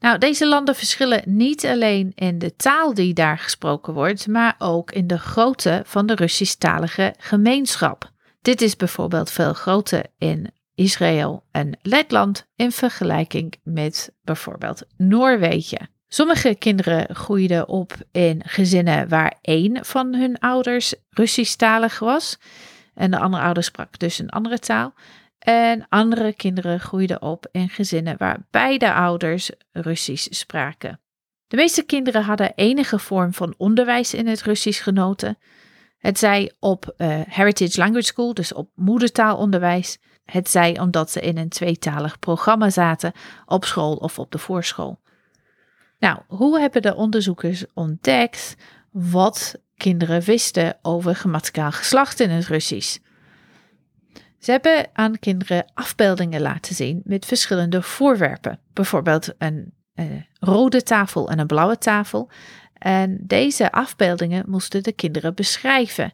Nou, 0.00 0.18
deze 0.18 0.46
landen 0.46 0.74
verschillen 0.74 1.22
niet 1.24 1.66
alleen 1.66 2.12
in 2.14 2.38
de 2.38 2.56
taal 2.56 2.94
die 2.94 3.14
daar 3.14 3.38
gesproken 3.38 3.92
wordt, 3.92 4.26
maar 4.26 4.54
ook 4.58 4.92
in 4.92 5.06
de 5.06 5.18
grootte 5.18 5.82
van 5.84 6.06
de 6.06 6.14
Russisch-talige 6.14 7.14
gemeenschap. 7.18 8.10
Dit 8.42 8.62
is 8.62 8.76
bijvoorbeeld 8.76 9.30
veel 9.30 9.52
groter 9.52 10.04
in 10.18 10.50
Israël 10.74 11.44
en 11.50 11.78
Letland 11.82 12.46
in 12.56 12.72
vergelijking 12.72 13.54
met 13.62 14.12
bijvoorbeeld 14.22 14.82
Noorwegen. 14.96 15.90
Sommige 16.08 16.54
kinderen 16.54 17.14
groeiden 17.14 17.68
op 17.68 17.94
in 18.12 18.42
gezinnen 18.46 19.08
waar 19.08 19.38
één 19.40 19.84
van 19.84 20.14
hun 20.14 20.38
ouders 20.38 20.94
Russisch-talig 21.10 21.98
was 21.98 22.38
en 22.94 23.10
de 23.10 23.18
andere 23.18 23.42
ouder 23.42 23.62
sprak 23.62 23.98
dus 23.98 24.18
een 24.18 24.30
andere 24.30 24.58
taal. 24.58 24.94
En 25.48 25.86
andere 25.88 26.32
kinderen 26.32 26.80
groeiden 26.80 27.22
op 27.22 27.48
in 27.52 27.68
gezinnen 27.68 28.16
waar 28.18 28.46
beide 28.50 28.92
ouders 28.92 29.50
Russisch 29.72 30.26
spraken. 30.30 31.00
De 31.46 31.56
meeste 31.56 31.82
kinderen 31.82 32.22
hadden 32.22 32.52
enige 32.54 32.98
vorm 32.98 33.34
van 33.34 33.54
onderwijs 33.56 34.14
in 34.14 34.26
het 34.26 34.42
Russisch 34.42 34.82
genoten. 34.82 35.38
Het 35.98 36.18
zij 36.18 36.52
op 36.60 36.94
uh, 36.96 37.20
Heritage 37.28 37.78
Language 37.78 38.06
School, 38.06 38.34
dus 38.34 38.52
op 38.52 38.70
moedertaalonderwijs. 38.74 39.98
Het 40.24 40.50
zij 40.50 40.80
omdat 40.80 41.10
ze 41.10 41.20
in 41.20 41.38
een 41.38 41.48
tweetalig 41.48 42.18
programma 42.18 42.70
zaten 42.70 43.12
op 43.46 43.64
school 43.64 43.96
of 43.96 44.18
op 44.18 44.32
de 44.32 44.38
voorschool. 44.38 45.00
Nou, 45.98 46.18
hoe 46.26 46.60
hebben 46.60 46.82
de 46.82 46.94
onderzoekers 46.94 47.64
ontdekt 47.74 48.54
wat 48.90 49.54
kinderen 49.76 50.22
wisten 50.22 50.78
over 50.82 51.14
grammaticaal 51.14 51.72
geslacht 51.72 52.20
in 52.20 52.30
het 52.30 52.46
Russisch? 52.46 52.98
Ze 54.38 54.50
hebben 54.50 54.88
aan 54.92 55.18
kinderen 55.18 55.70
afbeeldingen 55.74 56.40
laten 56.40 56.74
zien 56.74 57.00
met 57.04 57.26
verschillende 57.26 57.82
voorwerpen. 57.82 58.60
Bijvoorbeeld 58.72 59.34
een 59.38 59.72
uh, 59.94 60.04
rode 60.40 60.82
tafel 60.82 61.30
en 61.30 61.38
een 61.38 61.46
blauwe 61.46 61.78
tafel. 61.78 62.30
En 62.72 63.18
deze 63.20 63.72
afbeeldingen 63.72 64.44
moesten 64.50 64.82
de 64.82 64.92
kinderen 64.92 65.34
beschrijven. 65.34 66.12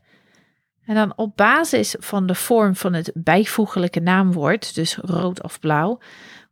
En 0.85 0.95
dan 0.95 1.13
op 1.17 1.37
basis 1.37 1.95
van 1.99 2.27
de 2.27 2.35
vorm 2.35 2.77
van 2.77 2.93
het 2.93 3.11
bijvoeglijke 3.15 4.01
naamwoord, 4.01 4.75
dus 4.75 4.97
rood 4.97 5.43
of 5.43 5.61
blauw, 5.61 5.99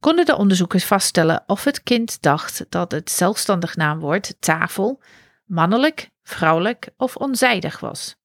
konden 0.01 0.25
de 0.25 0.37
onderzoekers 0.37 0.85
vaststellen 0.85 1.43
of 1.47 1.65
het 1.65 1.83
kind 1.83 2.23
dacht 2.23 2.67
dat 2.69 2.93
het 2.93 3.11
zelfstandig 3.11 3.77
naamwoord 3.77 4.35
tafel 4.41 5.03
mannelijk, 5.45 6.11
vrouwelijk 6.23 6.89
of 6.97 7.17
onzijdig 7.17 7.81
was. 7.81 8.17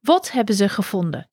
Wat 0.00 0.30
hebben 0.30 0.54
ze 0.54 0.68
gevonden? 0.68 1.28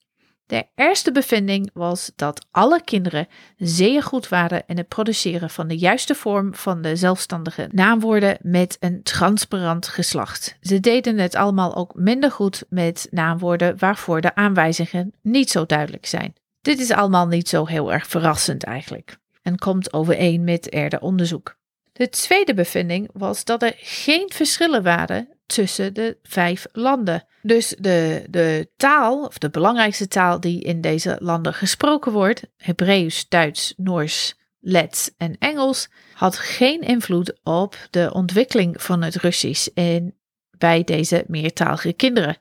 De 0.54 0.68
eerste 0.76 1.12
bevinding 1.12 1.70
was 1.74 2.12
dat 2.16 2.46
alle 2.52 2.84
kinderen 2.84 3.28
zeer 3.58 4.04
goed 4.04 4.30
waren 4.30 4.64
in 4.68 4.78
het 4.78 4.88
produceren 4.88 5.50
van 5.50 5.68
de 5.68 5.78
juiste 5.78 6.16
vorm 6.16 6.56
van 6.56 6.82
de 6.82 6.96
zelfstandige 6.96 7.70
naamwoorden 7.72 8.38
met 8.42 8.78
een 8.80 9.04
transparant 9.04 9.88
geslacht. 9.88 10.58
Ze 10.62 10.80
deden 10.80 11.18
het 11.18 11.36
allemaal 11.36 11.76
ook 11.76 11.96
minder 11.96 12.32
goed 12.32 12.64
met 12.70 13.08
naamwoorden 13.12 13.78
waarvoor 13.78 14.22
de 14.22 14.36
aanwijzingen 14.36 15.14
niet 15.22 15.50
zo 15.50 15.66
duidelijk 15.66 16.06
zijn. 16.06 16.34
Dit 16.62 16.80
is 16.80 16.92
allemaal 16.92 17.28
niet 17.28 17.50
zo 17.50 17.66
heel 17.66 17.94
erg 17.94 18.08
verrassend 18.08 18.64
eigenlijk 18.64 19.18
en 19.42 19.58
komt 19.58 19.94
overeen 19.94 20.44
met 20.44 20.74
eerder 20.74 21.02
onderzoek. 21.02 21.58
De 21.94 22.10
tweede 22.10 22.54
bevinding 22.54 23.10
was 23.14 23.44
dat 23.44 23.64
er 23.64 23.74
geen 23.78 24.32
verschillen 24.34 24.84
waren 24.84 25.28
tussen 25.54 25.94
de 25.94 26.18
vijf 26.24 26.66
landen. 26.72 27.26
Dus 27.42 27.76
de, 27.80 28.24
de 28.30 28.70
taal, 28.78 29.26
of 29.26 29.38
de 29.38 29.50
belangrijkste 29.50 30.08
taal 30.08 30.40
die 30.40 30.62
in 30.62 30.82
deze 30.82 31.18
landen 31.20 31.54
gesproken 31.54 32.12
wordt, 32.12 32.44
Hebreeuws, 32.58 33.30
Duits, 33.30 33.74
Noors, 33.78 34.36
Lets 34.60 35.12
en 35.18 35.36
Engels, 35.40 35.90
had 36.14 36.38
geen 36.38 36.82
invloed 36.82 37.40
op 37.44 37.88
de 37.90 38.14
ontwikkeling 38.14 38.82
van 38.82 39.02
het 39.02 39.16
Russisch 39.16 39.68
in, 39.74 40.16
bij 40.58 40.84
deze 40.84 41.24
meertalige 41.28 41.94
kinderen. 41.94 42.38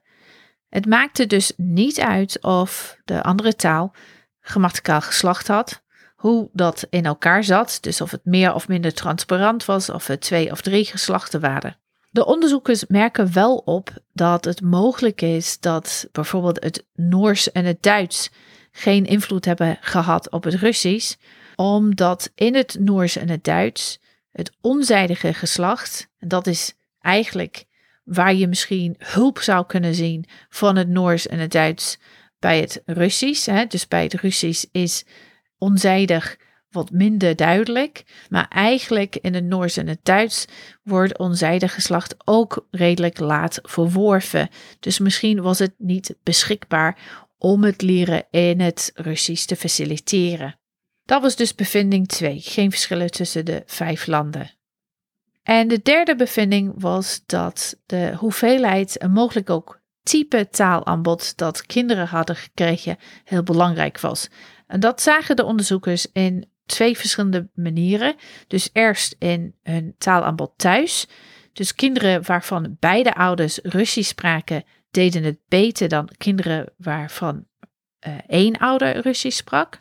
Het 0.69 0.87
maakte 0.87 1.27
dus 1.27 1.53
niet 1.57 2.01
uit 2.01 2.43
of 2.43 2.97
de 3.05 3.23
andere 3.23 3.57
taal 3.57 3.95
grammaticaal 4.41 5.01
geslacht 5.01 5.47
had, 5.49 5.83
hoe 6.17 6.49
dat 6.53 6.87
in 6.91 7.05
elkaar 7.05 7.45
zat, 7.45 7.79
dus 7.81 8.01
of 8.01 8.11
het 8.11 8.25
meer 8.25 8.55
of 8.55 8.69
minder 8.69 8.95
transparant 8.95 9.65
was, 9.65 9.91
of 9.91 10.07
het 10.07 10.21
twee 10.21 10.51
of 10.51 10.61
drie 10.61 10.85
geslachten 10.85 11.41
waren. 11.41 11.77
De 12.13 12.27
onderzoekers 12.27 12.87
merken 12.87 13.33
wel 13.33 13.57
op 13.57 13.91
dat 14.13 14.45
het 14.45 14.61
mogelijk 14.61 15.21
is 15.21 15.61
dat 15.61 16.09
bijvoorbeeld 16.13 16.63
het 16.63 16.85
Noors 16.95 17.53
en 17.53 17.65
het 17.65 17.83
Duits 17.83 18.31
geen 18.73 19.07
invloed 19.07 19.45
hebben 19.45 19.79
gehad 19.81 20.31
op 20.31 20.45
het 20.45 20.55
Russisch, 20.55 21.17
omdat 21.57 22.31
in 22.35 22.55
het 22.55 22.77
Noors 22.81 23.17
en 23.17 23.29
het 23.29 23.45
Duits 23.45 24.01
het 24.33 24.53
onzijdige 24.61 25.35
geslacht, 25.35 26.09
dat 26.19 26.47
is 26.47 26.75
eigenlijk 27.01 27.65
waar 28.05 28.35
je 28.35 28.47
misschien 28.47 28.97
hulp 28.99 29.39
zou 29.39 29.67
kunnen 29.67 29.95
zien 29.95 30.25
van 30.49 30.77
het 30.77 30.89
Noors 30.89 31.27
en 31.27 31.39
het 31.39 31.53
Duits 31.53 31.99
bij 32.39 32.61
het 32.61 32.83
Russisch. 32.87 33.47
Hè, 33.47 33.67
dus 33.67 33.89
bij 33.89 34.03
het 34.03 34.15
Russisch 34.15 34.65
is 34.73 35.05
onzijdig 35.59 36.37
wat 36.73 36.91
minder 36.91 37.37
duidelijk. 37.37 38.05
Maar 38.29 38.49
eigenlijk 38.49 39.17
in 39.17 39.35
het 39.35 39.45
Noors 39.45 39.77
en 39.77 39.89
het 39.89 40.01
Duits 40.03 40.45
wordt 40.83 41.19
onzijdig 41.19 41.75
geslacht 41.75 42.15
ook 42.25 42.67
redelijk 42.71 43.19
laat 43.19 43.59
verworven. 43.63 44.49
Dus 44.81 44.99
misschien 44.99 45.43
was 45.43 45.59
het 45.59 45.75
niet 45.79 46.17
beschikbaar 46.23 46.99
om 47.39 47.65
het 47.65 47.83
leren 47.83 48.25
in 48.31 48.61
het 48.61 48.91
Russisch 48.95 49.45
te 49.45 49.57
faciliteren. 49.57 50.59
Dat 51.05 51.23
was 51.23 51.37
dus 51.37 51.55
bevinding 51.55 52.09
2. 52.09 52.41
Geen 52.41 52.71
verschillen 52.71 53.11
tussen 53.11 53.45
de 53.45 53.63
vijf 53.67 54.07
landen. 54.07 54.51
En 55.43 55.69
de 55.69 55.81
derde 55.83 56.17
bevinding 56.17 56.73
was 56.77 57.23
dat 57.27 57.77
de 57.87 58.15
hoeveelheid 58.17 58.99
en 58.99 59.11
mogelijk 59.11 59.51
ook 59.51 59.81
type 60.03 60.49
taalaanbod 60.49 61.37
dat 61.37 61.67
kinderen 61.67 62.07
hadden 62.07 62.37
gekregen 62.37 62.99
heel 63.25 63.43
belangrijk 63.43 64.01
was. 64.01 64.29
En 64.67 64.81
dat 64.81 65.03
zagen 65.03 65.37
de 65.37 65.45
onderzoekers 65.45 66.07
in 66.13 66.51
twee 66.67 66.99
verschillende 66.99 67.49
manieren. 67.55 68.15
Dus 68.47 68.71
eerst 68.73 69.17
in 69.19 69.55
hun 69.63 69.95
taalaanbod 69.99 70.53
thuis. 70.57 71.07
Dus 71.53 71.75
kinderen 71.75 72.27
waarvan 72.27 72.77
beide 72.81 73.15
ouders 73.15 73.59
Russisch 73.63 74.11
spraken, 74.11 74.65
deden 74.91 75.23
het 75.25 75.39
beter 75.49 75.89
dan 75.89 76.09
kinderen 76.17 76.73
waarvan 76.77 77.47
uh, 78.07 78.15
één 78.27 78.57
ouder 78.59 79.01
Russisch 79.01 79.37
sprak. 79.37 79.81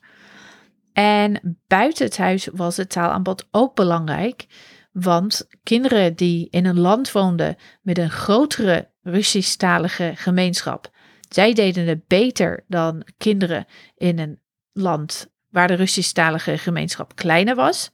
En 0.94 1.60
buiten 1.68 2.06
het 2.06 2.18
huis 2.18 2.48
was 2.54 2.78
het 2.78 2.90
taalaanbod 2.90 3.48
ook 3.52 3.76
belangrijk, 3.76 4.46
want 4.92 5.48
kinderen 5.64 6.16
die 6.16 6.48
in 6.50 6.66
een 6.66 6.80
land 6.80 7.12
woonden 7.12 7.56
met 7.82 7.98
een 7.98 8.10
grotere 8.10 8.90
Russisch-talige 9.02 10.12
gemeenschap, 10.16 10.92
zij 11.30 11.54
deden 11.54 11.88
het 11.88 12.08
beter 12.08 12.64
dan 12.68 13.08
kinderen 13.18 13.66
in 13.96 14.20
een 14.20 14.40
land 14.72 15.31
waar 15.52 15.68
de 15.68 15.74
Russisch-talige 15.74 16.58
gemeenschap 16.58 17.16
kleiner 17.16 17.56
was. 17.56 17.92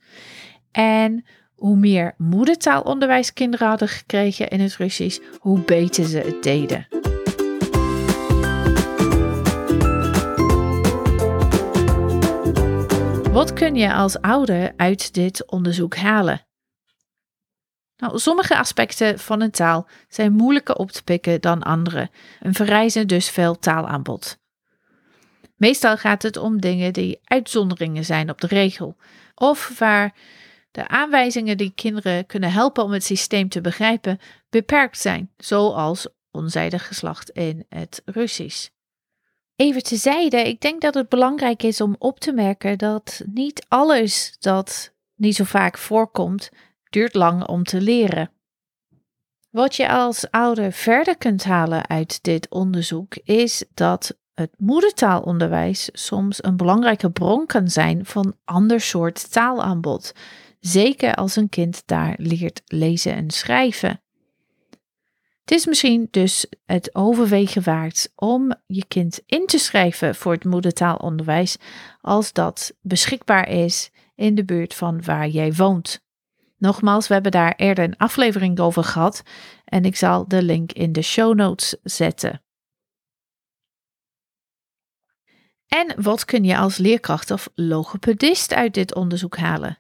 En 0.72 1.26
hoe 1.56 1.78
meer 1.78 2.14
moedertaalonderwijs 2.18 3.34
kinderen 3.34 3.68
hadden 3.68 3.88
gekregen 3.88 4.48
in 4.48 4.60
het 4.60 4.76
Russisch, 4.76 5.20
hoe 5.40 5.60
beter 5.60 6.06
ze 6.06 6.18
het 6.18 6.44
deden. 6.44 6.88
Wat 13.32 13.54
kun 13.54 13.76
je 13.76 13.94
als 13.94 14.22
ouder 14.22 14.74
uit 14.76 15.14
dit 15.14 15.52
onderzoek 15.52 15.96
halen? 15.96 16.42
Nou, 17.98 18.20
sommige 18.20 18.58
aspecten 18.58 19.20
van 19.20 19.42
een 19.42 19.52
taal 19.52 19.88
zijn 20.08 20.34
moeilijker 20.34 20.76
op 20.76 20.92
te 20.92 21.04
pikken 21.04 21.42
dan 21.42 21.64
andere 21.64 22.10
en 22.40 22.54
vereisen 22.54 23.08
dus 23.08 23.30
veel 23.30 23.60
taalaanbod. 23.60 24.38
Meestal 25.58 25.98
gaat 25.98 26.22
het 26.22 26.38
om 26.38 26.62
dingen 26.62 26.94
die 26.94 27.20
uitzonderingen 27.24 28.06
zijn 28.06 28.30
op 28.30 28.42
de 28.42 28.48
regel, 28.48 28.96
of 29.36 29.80
waar 29.80 30.16
de 30.72 30.88
aanwijzingen 30.88 31.58
die 31.58 31.72
kinderen 31.76 32.26
kunnen 32.26 32.52
helpen 32.52 32.84
om 32.84 32.92
het 32.92 33.04
systeem 33.04 33.50
te 33.50 33.62
begrijpen 33.62 34.20
beperkt 34.50 35.00
zijn, 35.00 35.32
zoals 35.38 36.08
onzijdig 36.32 36.88
geslacht 36.88 37.30
in 37.30 37.66
het 37.70 38.02
Russisch. 38.06 38.70
Even 39.56 39.84
tezijde, 39.84 40.38
ik 40.38 40.62
denk 40.62 40.82
dat 40.82 40.94
het 40.94 41.10
belangrijk 41.10 41.64
is 41.64 41.82
om 41.82 41.96
op 42.00 42.20
te 42.20 42.32
merken 42.32 42.78
dat 42.78 43.22
niet 43.26 43.66
alles 43.68 44.36
dat 44.40 44.94
niet 45.16 45.36
zo 45.36 45.44
vaak 45.44 45.78
voorkomt, 45.78 46.50
duurt 46.90 47.14
lang 47.14 47.48
om 47.48 47.64
te 47.64 47.82
leren. 47.82 48.32
Wat 49.50 49.76
je 49.76 49.90
als 49.90 50.32
ouder 50.32 50.72
verder 50.72 51.18
kunt 51.18 51.44
halen 51.44 51.88
uit 51.88 52.24
dit 52.24 52.50
onderzoek 52.50 53.16
is 53.16 53.64
dat 53.74 54.18
het 54.38 54.54
moedertaalonderwijs 54.58 55.90
soms 55.94 56.44
een 56.44 56.58
belangrijke 56.58 57.12
bron 57.12 57.46
kan 57.46 57.68
zijn 57.68 58.06
van 58.06 58.36
ander 58.46 58.82
soort 58.82 59.32
taalaanbod, 59.32 60.14
zeker 60.60 61.16
als 61.16 61.36
een 61.36 61.50
kind 61.50 61.84
daar 61.86 62.16
leert 62.18 62.62
lezen 62.66 63.14
en 63.14 63.30
schrijven. 63.30 64.02
Het 65.42 65.52
is 65.52 65.66
misschien 65.66 66.08
dus 66.12 66.46
het 66.66 66.96
overwegen 66.96 67.64
waard 67.64 68.12
om 68.16 68.54
je 68.66 68.86
kind 68.88 69.22
in 69.26 69.46
te 69.46 69.58
schrijven 69.58 70.16
voor 70.16 70.32
het 70.32 70.46
moedertaalonderwijs 70.46 71.58
als 72.02 72.34
dat 72.34 72.74
beschikbaar 72.82 73.50
is 73.50 73.92
in 74.16 74.36
de 74.36 74.46
buurt 74.46 74.74
van 74.74 75.04
waar 75.04 75.28
jij 75.28 75.54
woont. 75.54 76.00
Nogmaals, 76.58 77.08
we 77.08 77.14
hebben 77.14 77.32
daar 77.32 77.54
eerder 77.56 77.84
een 77.84 77.98
aflevering 77.98 78.60
over 78.60 78.84
gehad 78.84 79.24
en 79.66 79.86
ik 79.86 79.96
zal 79.96 80.28
de 80.28 80.44
link 80.44 80.72
in 80.72 80.92
de 80.92 81.02
show 81.02 81.36
notes 81.36 81.76
zetten. 81.84 82.42
En 85.68 86.04
wat 86.04 86.26
kun 86.26 86.44
je 86.44 86.58
als 86.58 86.78
leerkracht 86.78 87.32
of 87.32 87.50
logopedist 87.56 88.54
uit 88.54 88.74
dit 88.74 88.96
onderzoek 88.96 89.38
halen? 89.38 89.80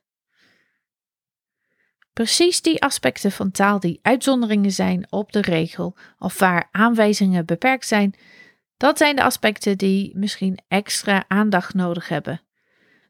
Precies 2.14 2.62
die 2.62 2.82
aspecten 2.82 3.32
van 3.32 3.52
taal 3.52 3.80
die 3.80 4.00
uitzonderingen 4.02 4.72
zijn 4.72 5.08
op 5.10 5.32
de 5.32 5.42
regel 5.42 5.96
of 6.20 6.40
waar 6.40 6.70
aanwijzingen 6.72 7.46
beperkt 7.46 7.88
zijn, 7.88 8.16
dat 8.78 8.98
zijn 8.98 9.16
de 9.16 9.24
aspecten 9.24 9.78
die 9.78 10.12
misschien 10.16 10.60
extra 10.68 11.26
aandacht 11.28 11.74
nodig 11.74 12.08
hebben. 12.08 12.42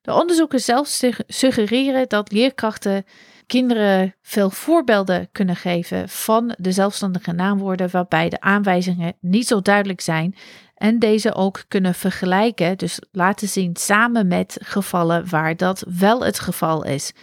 De 0.01 0.13
onderzoeken 0.13 0.59
zelf 0.59 1.01
suggereren 1.27 2.09
dat 2.09 2.31
leerkrachten 2.31 3.05
kinderen 3.47 4.15
veel 4.21 4.49
voorbeelden 4.49 5.29
kunnen 5.31 5.55
geven 5.55 6.09
van 6.09 6.55
de 6.57 6.71
zelfstandige 6.71 7.31
naamwoorden 7.31 7.89
waarbij 7.89 8.29
de 8.29 8.41
aanwijzingen 8.41 9.13
niet 9.19 9.47
zo 9.47 9.61
duidelijk 9.61 10.01
zijn 10.01 10.35
en 10.75 10.99
deze 10.99 11.33
ook 11.33 11.65
kunnen 11.67 11.93
vergelijken, 11.93 12.77
dus 12.77 13.01
laten 13.11 13.47
zien 13.47 13.75
samen 13.75 14.27
met 14.27 14.57
gevallen 14.63 15.29
waar 15.29 15.55
dat 15.57 15.85
wel 15.99 16.25
het 16.25 16.39
geval 16.39 16.85
is. 16.85 17.13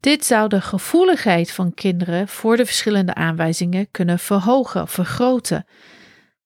Dit 0.00 0.24
zou 0.24 0.48
de 0.48 0.60
gevoeligheid 0.60 1.50
van 1.50 1.74
kinderen 1.74 2.28
voor 2.28 2.56
de 2.56 2.66
verschillende 2.66 3.14
aanwijzingen 3.14 3.90
kunnen 3.90 4.18
verhogen 4.18 4.88
vergroten. 4.88 5.66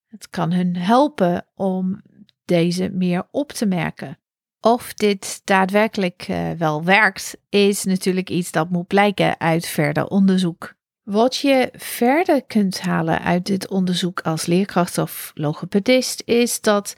Het 0.07 0.29
kan 0.29 0.51
hun 0.51 0.75
helpen 0.75 1.45
om 1.55 2.01
deze 2.45 2.89
meer 2.89 3.27
op 3.31 3.51
te 3.51 3.65
merken. 3.65 4.17
Of 4.65 4.93
dit 4.93 5.41
daadwerkelijk 5.43 6.27
uh, 6.29 6.51
wel 6.51 6.83
werkt, 6.83 7.37
is 7.49 7.83
natuurlijk 7.83 8.29
iets 8.29 8.51
dat 8.51 8.69
moet 8.69 8.87
blijken 8.87 9.39
uit 9.39 9.67
verder 9.67 10.07
onderzoek. 10.07 10.73
Wat 11.03 11.37
je 11.37 11.69
verder 11.75 12.43
kunt 12.43 12.81
halen 12.81 13.21
uit 13.21 13.45
dit 13.45 13.69
onderzoek 13.69 14.19
als 14.21 14.45
leerkracht 14.45 14.97
of 14.97 15.31
logopedist 15.33 16.21
is 16.25 16.61
dat 16.61 16.95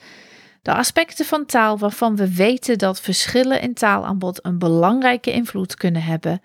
de 0.62 0.74
aspecten 0.74 1.26
van 1.26 1.46
taal 1.46 1.78
waarvan 1.78 2.16
we 2.16 2.36
weten 2.36 2.78
dat 2.78 3.02
verschillen 3.02 3.62
in 3.62 3.74
taalaanbod 3.74 4.46
een 4.46 4.60
belangrijke 4.60 5.32
invloed 5.32 5.76
kunnen 5.76 6.04
hebben, 6.04 6.42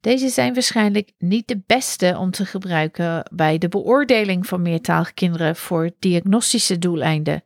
deze 0.00 0.28
zijn 0.28 0.54
waarschijnlijk 0.54 1.12
niet 1.18 1.48
de 1.48 1.62
beste 1.66 2.16
om 2.18 2.30
te 2.30 2.46
gebruiken 2.46 3.30
bij 3.32 3.58
de 3.58 3.68
beoordeling 3.68 4.46
van 4.46 4.62
meertalige 4.62 5.14
kinderen 5.14 5.56
voor 5.56 5.90
diagnostische 5.98 6.78
doeleinden. 6.78 7.44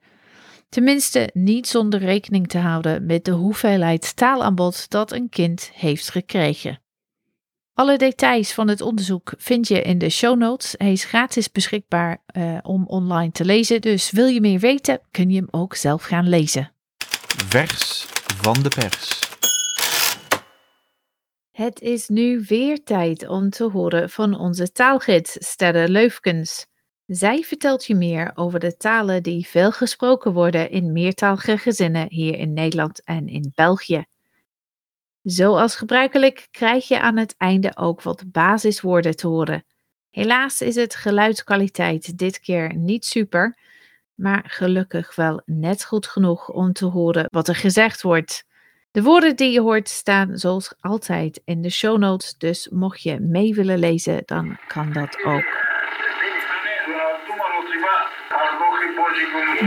Tenminste, 0.69 1.31
niet 1.33 1.67
zonder 1.67 2.01
rekening 2.01 2.49
te 2.49 2.59
houden 2.59 3.07
met 3.07 3.25
de 3.25 3.31
hoeveelheid 3.31 4.17
taalaanbod 4.17 4.91
dat 4.91 5.13
een 5.13 5.29
kind 5.29 5.71
heeft 5.75 6.11
gekregen. 6.11 6.81
Alle 7.75 7.99
details 7.99 8.53
van 8.53 8.69
het 8.69 8.81
onderzoek 8.81 9.33
vind 9.37 9.69
je 9.69 9.83
in 9.83 9.99
de 9.99 10.09
show 10.09 10.39
notes. 10.39 10.75
Hij 10.77 10.93
is 10.93 11.05
gratis 11.05 11.51
beschikbaar 11.51 12.23
uh, 12.37 12.59
om 12.63 12.87
online 12.87 13.33
te 13.33 13.45
lezen, 13.45 13.81
dus 13.81 14.11
wil 14.11 14.27
je 14.27 14.41
meer 14.41 14.59
weten, 14.59 15.01
kun 15.11 15.31
je 15.31 15.37
hem 15.37 15.49
ook 15.51 15.75
zelf 15.75 16.03
gaan 16.03 16.29
lezen. 16.29 16.73
Vers 17.49 18.07
van 18.43 18.63
de 18.63 18.69
pers. 18.69 19.27
Het 21.51 21.81
is 21.81 22.09
nu 22.09 22.45
weer 22.47 22.85
tijd 22.85 23.29
om 23.29 23.51
te 23.51 23.65
horen 23.65 24.11
van 24.11 24.39
onze 24.39 24.73
taalgids 24.73 25.37
Sterre 25.39 25.89
Leufkens. 25.89 26.67
Zij 27.09 27.43
vertelt 27.43 27.85
je 27.85 27.95
meer 27.95 28.33
over 28.35 28.61
de 28.61 28.77
talen 28.77 29.23
die 29.23 29.47
veel 29.47 29.73
gesproken 29.73 30.33
worden 30.33 30.71
in 30.71 30.93
meertalige 30.93 31.59
gezinnen 31.59 32.07
hier 32.09 32.39
in 32.39 32.53
Nederland 32.53 33.05
en 33.05 33.29
in 33.29 33.53
België. 33.55 34.05
Zoals 35.23 35.77
gebruikelijk 35.77 36.49
krijg 36.51 36.89
je 36.89 37.01
aan 37.01 37.17
het 37.17 37.35
einde 37.37 37.77
ook 37.77 38.03
wat 38.03 38.33
basiswoorden 38.33 39.17
te 39.17 39.27
horen. 39.27 39.65
Helaas 40.11 40.61
is 40.61 40.75
het 40.75 40.95
geluidskwaliteit 40.95 42.19
dit 42.19 42.41
keer 42.41 42.75
niet 42.75 43.05
super, 43.05 43.59
maar 44.15 44.45
gelukkig 44.47 45.15
wel 45.15 45.43
net 45.45 45.85
goed 45.85 46.07
genoeg 46.07 46.49
om 46.49 46.73
te 46.73 46.87
horen 46.87 47.27
wat 47.31 47.49
er 47.49 47.57
gezegd 47.57 48.03
wordt. 48.03 48.45
De 48.91 49.03
woorden 49.03 49.37
die 49.37 49.53
je 49.53 49.61
hoort 49.61 49.89
staan 49.89 50.39
zoals 50.39 50.75
altijd 50.81 51.41
in 51.45 51.63
de 51.63 51.71
show 51.71 51.99
notes, 51.99 52.35
dus 52.39 52.69
mocht 52.69 53.03
je 53.03 53.21
mee 53.21 53.55
willen 53.55 53.79
lezen, 53.79 54.23
dan 54.25 54.59
kan 54.67 54.93
dat 54.93 55.25
ook. 55.25 55.68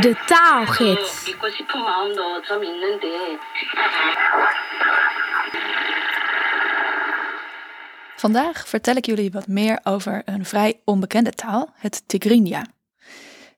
De 0.01 0.23
taalgids. 0.25 1.35
Vandaag 8.15 8.67
vertel 8.67 8.95
ik 8.95 9.05
jullie 9.05 9.31
wat 9.31 9.47
meer 9.47 9.79
over 9.83 10.21
een 10.25 10.45
vrij 10.45 10.79
onbekende 10.85 11.31
taal, 11.31 11.73
het 11.75 12.03
Tigrinya. 12.07 12.65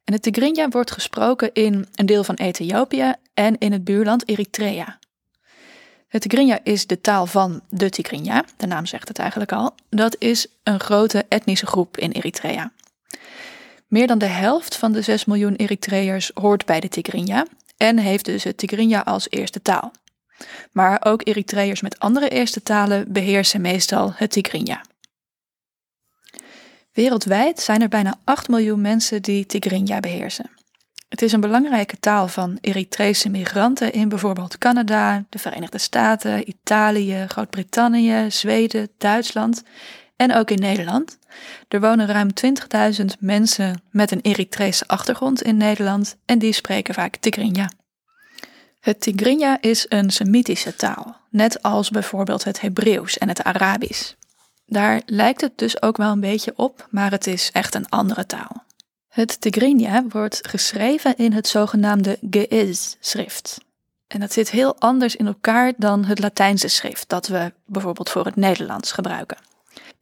En 0.03 0.13
het 0.13 0.21
Tigrinya 0.21 0.67
wordt 0.67 0.91
gesproken 0.91 1.53
in 1.53 1.88
een 1.95 2.06
deel 2.06 2.23
van 2.23 2.36
Ethiopië 2.36 3.13
en 3.34 3.58
in 3.58 3.71
het 3.71 3.84
buurland 3.84 4.27
Eritrea. 4.29 4.99
Het 6.08 6.21
Tigrinya 6.21 6.60
is 6.63 6.88
de 6.88 7.01
taal 7.01 7.25
van 7.25 7.62
de 7.69 7.89
Tigrinya, 7.89 8.45
de 8.58 8.67
naam 8.67 8.86
zegt 8.86 9.08
het 9.08 9.19
eigenlijk 9.19 9.51
al. 9.51 9.75
Dat 9.89 10.15
is 10.19 10.47
een 10.63 10.79
grote 10.79 11.25
etnische 11.29 11.65
groep 11.65 11.97
in 11.97 12.12
Eritrea. 12.12 12.71
Meer 13.93 14.08
dan 14.08 14.17
de 14.17 14.25
helft 14.25 14.75
van 14.75 14.91
de 14.91 15.01
6 15.01 15.25
miljoen 15.25 15.56
Eritreërs 15.56 16.32
hoort 16.34 16.65
bij 16.65 16.79
de 16.79 16.88
Tigrinya 16.88 17.45
en 17.77 17.97
heeft 17.97 18.25
dus 18.25 18.43
het 18.43 18.58
Tigrinya 18.58 19.01
als 19.01 19.29
eerste 19.29 19.62
taal. 19.62 19.91
Maar 20.71 21.01
ook 21.03 21.27
Eritreërs 21.27 21.82
met 21.82 21.99
andere 21.99 22.29
eerste 22.29 22.63
talen 22.63 23.12
beheersen 23.12 23.62
meestal 23.62 24.12
het 24.15 24.32
Tigrinya. 24.32 24.82
Wereldwijd 26.91 27.60
zijn 27.60 27.82
er 27.82 27.88
bijna 27.88 28.19
8 28.23 28.47
miljoen 28.47 28.82
mensen 28.82 29.21
die 29.21 29.45
Tigrinya 29.45 29.99
beheersen. 29.99 30.49
Het 31.10 31.21
is 31.21 31.32
een 31.32 31.41
belangrijke 31.41 31.99
taal 31.99 32.27
van 32.27 32.58
Eritrese 32.62 33.29
migranten 33.29 33.91
in 33.91 34.10
bijvoorbeeld 34.10 34.58
Canada, 34.58 35.25
de 35.29 35.39
Verenigde 35.39 35.77
Staten, 35.77 36.49
Italië, 36.49 37.25
Groot-Brittannië, 37.27 38.25
Zweden, 38.29 38.89
Duitsland 38.97 39.63
en 40.15 40.34
ook 40.34 40.52
in 40.52 40.60
Nederland. 40.60 41.17
Er 41.67 41.82
wonen 41.82 42.08
ruim 42.08 42.30
20.000 42.99 43.06
mensen 43.19 43.82
met 43.91 44.12
een 44.12 44.21
Eritrese 44.21 44.88
achtergrond 44.88 45.41
in 45.41 45.58
Nederland 45.58 46.15
en 46.26 46.39
die 46.39 46.54
spreken 46.54 46.93
vaak 46.93 47.15
Tigrinya. 47.15 47.69
Het 48.80 49.02
Tigrinya 49.02 49.58
is 49.62 49.86
een 49.89 50.12
Semitische 50.12 50.76
taal, 50.76 51.15
net 51.30 51.62
als 51.62 51.89
bijvoorbeeld 51.89 52.43
het 52.43 52.62
Hebreeuws 52.62 53.17
en 53.17 53.28
het 53.28 53.43
Arabisch. 53.43 54.13
Daar 54.65 55.02
lijkt 55.06 55.41
het 55.41 55.58
dus 55.58 55.82
ook 55.82 55.97
wel 55.97 56.12
een 56.12 56.19
beetje 56.19 56.54
op, 56.56 56.88
maar 56.89 57.12
het 57.12 57.28
is 57.28 57.49
echt 57.52 57.76
een 57.76 57.89
andere 57.89 58.26
taal. 58.26 58.63
Het 59.08 59.41
Tigrinya 59.41 60.04
wordt 60.10 60.47
geschreven 60.47 61.17
in 61.17 61.32
het 61.32 61.47
zogenaamde 61.47 62.17
Ge'ez-schrift. 62.30 63.58
En 64.08 64.19
dat 64.19 64.34
zit 64.34 64.49
heel 64.49 64.76
anders 64.80 65.15
in 65.15 65.28
elkaar 65.28 65.73
dan 65.78 66.06
het 66.06 66.19
Latijnse 66.19 66.67
schrift 66.67 67.10
dat 67.10 67.28
we 67.28 67.54
bijvoorbeeld 67.65 68.10
voor 68.10 68.26
het 68.26 68.36
Nederlands 68.36 68.91
gebruiken. 68.91 69.38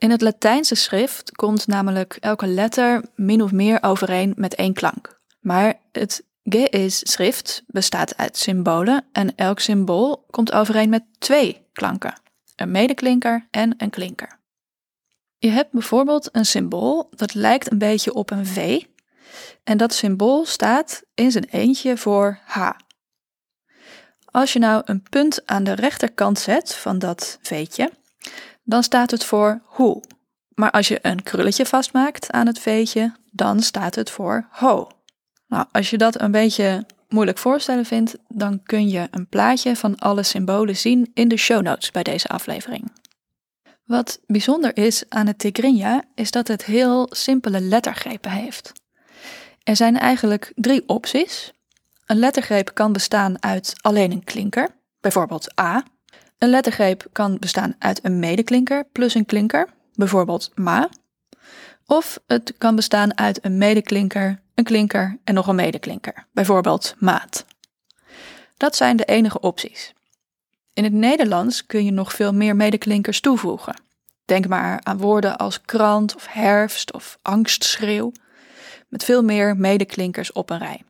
In 0.01 0.11
het 0.11 0.21
Latijnse 0.21 0.75
schrift 0.75 1.31
komt 1.31 1.67
namelijk 1.67 2.17
elke 2.19 2.47
letter 2.47 3.03
min 3.15 3.41
of 3.41 3.51
meer 3.51 3.83
overeen 3.83 4.33
met 4.35 4.55
één 4.55 4.73
klank. 4.73 5.19
Maar 5.39 5.79
het 5.91 6.23
Ge'ez-schrift 6.43 7.63
bestaat 7.67 8.17
uit 8.17 8.37
symbolen 8.37 9.05
en 9.11 9.35
elk 9.35 9.59
symbool 9.59 10.25
komt 10.29 10.51
overeen 10.51 10.89
met 10.89 11.03
twee 11.19 11.67
klanken: 11.73 12.13
een 12.55 12.71
medeklinker 12.71 13.47
en 13.51 13.73
een 13.77 13.89
klinker. 13.89 14.39
Je 15.37 15.49
hebt 15.49 15.71
bijvoorbeeld 15.71 16.29
een 16.31 16.45
symbool 16.45 17.07
dat 17.15 17.33
lijkt 17.33 17.71
een 17.71 17.77
beetje 17.77 18.13
op 18.13 18.31
een 18.31 18.45
V, 18.45 18.83
en 19.63 19.77
dat 19.77 19.93
symbool 19.93 20.45
staat 20.45 21.03
in 21.13 21.31
zijn 21.31 21.47
eentje 21.49 21.97
voor 21.97 22.39
H. 22.45 22.69
Als 24.25 24.53
je 24.53 24.59
nou 24.59 24.81
een 24.85 25.03
punt 25.09 25.45
aan 25.45 25.63
de 25.63 25.73
rechterkant 25.73 26.39
zet 26.39 26.75
van 26.75 26.99
dat 26.99 27.37
veetje, 27.41 27.91
dan 28.71 28.83
staat 28.83 29.11
het 29.11 29.23
voor 29.23 29.61
hoe. 29.65 30.03
Maar 30.53 30.71
als 30.71 30.87
je 30.87 30.99
een 31.01 31.23
krulletje 31.23 31.65
vastmaakt 31.65 32.31
aan 32.31 32.47
het 32.47 32.59
veetje, 32.59 33.13
dan 33.31 33.59
staat 33.61 33.95
het 33.95 34.09
voor 34.09 34.47
ho. 34.51 34.87
Nou, 35.47 35.65
als 35.71 35.89
je 35.89 35.97
dat 35.97 36.21
een 36.21 36.31
beetje 36.31 36.85
moeilijk 37.09 37.37
voorstellen 37.37 37.85
vindt, 37.85 38.15
dan 38.27 38.63
kun 38.63 38.89
je 38.89 39.07
een 39.11 39.27
plaatje 39.27 39.75
van 39.75 39.95
alle 39.97 40.23
symbolen 40.23 40.77
zien 40.77 41.11
in 41.13 41.27
de 41.27 41.37
show 41.37 41.61
notes 41.61 41.91
bij 41.91 42.03
deze 42.03 42.27
aflevering. 42.27 42.91
Wat 43.85 44.19
bijzonder 44.27 44.77
is 44.77 45.03
aan 45.09 45.27
het 45.27 45.39
Tigrinya 45.39 46.03
is 46.15 46.31
dat 46.31 46.47
het 46.47 46.65
heel 46.65 47.07
simpele 47.09 47.61
lettergrepen 47.61 48.31
heeft. 48.31 48.71
Er 49.63 49.75
zijn 49.75 49.97
eigenlijk 49.97 50.51
drie 50.55 50.83
opties. 50.87 51.51
Een 52.05 52.19
lettergreep 52.19 52.73
kan 52.73 52.93
bestaan 52.93 53.43
uit 53.43 53.73
alleen 53.81 54.11
een 54.11 54.23
klinker, 54.23 54.69
bijvoorbeeld 54.99 55.59
A. 55.59 55.83
Een 56.41 56.49
lettergreep 56.49 57.07
kan 57.11 57.37
bestaan 57.39 57.75
uit 57.79 58.05
een 58.05 58.19
medeklinker 58.19 58.85
plus 58.91 59.13
een 59.13 59.25
klinker, 59.25 59.67
bijvoorbeeld 59.93 60.51
ma. 60.55 60.89
Of 61.85 62.19
het 62.27 62.53
kan 62.57 62.75
bestaan 62.75 63.17
uit 63.17 63.45
een 63.45 63.57
medeklinker, 63.57 64.41
een 64.55 64.63
klinker 64.63 65.19
en 65.23 65.33
nog 65.33 65.47
een 65.47 65.55
medeklinker, 65.55 66.27
bijvoorbeeld 66.31 66.95
maat. 66.97 67.45
Dat 68.57 68.75
zijn 68.75 68.97
de 68.97 69.05
enige 69.05 69.39
opties. 69.39 69.93
In 70.73 70.83
het 70.83 70.93
Nederlands 70.93 71.65
kun 71.65 71.85
je 71.85 71.91
nog 71.91 72.13
veel 72.13 72.33
meer 72.33 72.55
medeklinkers 72.55 73.19
toevoegen. 73.19 73.81
Denk 74.25 74.47
maar 74.47 74.79
aan 74.83 74.97
woorden 74.97 75.37
als 75.37 75.61
krant 75.61 76.15
of 76.15 76.27
herfst 76.29 76.93
of 76.93 77.17
angstschreeuw, 77.21 78.11
met 78.87 79.03
veel 79.03 79.23
meer 79.23 79.57
medeklinkers 79.57 80.31
op 80.31 80.49
een 80.49 80.59
rij. 80.59 80.81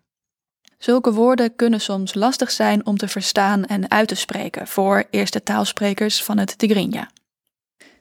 Zulke 0.82 1.14
woorden 1.14 1.56
kunnen 1.56 1.82
soms 1.82 2.14
lastig 2.14 2.52
zijn 2.52 2.86
om 2.86 2.98
te 2.98 3.08
verstaan 3.08 3.66
en 3.66 3.92
uit 3.92 4.08
te 4.08 4.16
spreken 4.16 4.68
voor 4.68 5.04
eerste 5.10 5.44
taalsprekers 5.44 6.24
van 6.24 6.38
het 6.38 6.58
Tigrinya. 6.58 7.10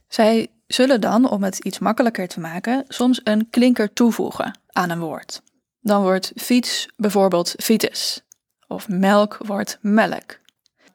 Zij 0.08 0.50
zullen 0.66 1.00
dan, 1.00 1.30
om 1.30 1.42
het 1.42 1.58
iets 1.58 1.78
makkelijker 1.78 2.28
te 2.28 2.40
maken, 2.40 2.84
soms 2.88 3.20
een 3.24 3.50
klinker 3.50 3.92
toevoegen 3.92 4.58
aan 4.66 4.90
een 4.90 4.98
woord. 4.98 5.42
Dan 5.80 6.02
wordt 6.02 6.32
fiets 6.36 6.88
bijvoorbeeld 6.96 7.54
fiets, 7.58 8.22
of 8.68 8.88
melk 8.88 9.38
wordt 9.46 9.78
melk. 9.80 10.38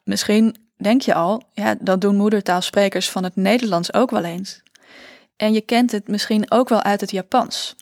Misschien 0.04 0.56
denk 0.76 1.02
je 1.02 1.14
al, 1.14 1.42
ja, 1.52 1.76
dat 1.80 2.00
doen 2.00 2.16
moedertaalsprekers 2.16 3.10
van 3.10 3.24
het 3.24 3.36
Nederlands 3.36 3.92
ook 3.92 4.10
wel 4.10 4.24
eens. 4.24 4.62
En 5.36 5.52
je 5.52 5.60
kent 5.60 5.92
het 5.92 6.08
misschien 6.08 6.50
ook 6.50 6.68
wel 6.68 6.82
uit 6.82 7.00
het 7.00 7.10
Japans. 7.10 7.74